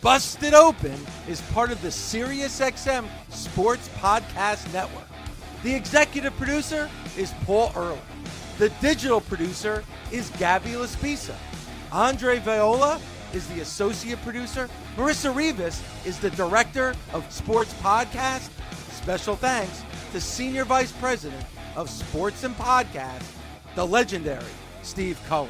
Busted 0.02 0.56
Open 0.56 0.98
is 1.28 1.42
part 1.54 1.72
of 1.72 1.80
the 1.84 1.90
SiriusXM 1.90 3.06
Sports 3.30 3.88
Podcast 4.00 4.72
Network. 4.74 5.06
The 5.62 5.76
executive 5.76 6.36
producer 6.38 6.90
is 7.16 7.32
Paul 7.46 7.72
Earle. 7.76 8.00
The 8.58 8.70
digital 8.82 9.22
producer 9.22 9.84
is 10.12 10.32
Gabby 10.40 10.72
Laspisa. 10.72 11.36
Andre 11.92 12.40
Viola 12.40 13.00
is 13.32 13.48
the 13.50 13.62
associate 13.62 14.20
producer. 14.24 14.68
Marissa 14.98 15.36
Rivas 15.36 15.84
is 16.04 16.18
the 16.18 16.32
director 16.32 16.96
of 17.14 17.32
Sports 17.32 17.74
Podcast. 17.76 18.50
Special 18.94 19.36
thanks 19.36 19.84
to 20.14 20.20
Senior 20.20 20.66
Vice 20.66 20.92
President 20.94 21.46
of 21.76 21.92
Sports 21.92 22.44
and 22.44 22.56
Podcast, 22.56 23.24
the 23.76 23.86
legendary 23.86 24.44
Steve 24.82 25.22
Cohen. 25.28 25.50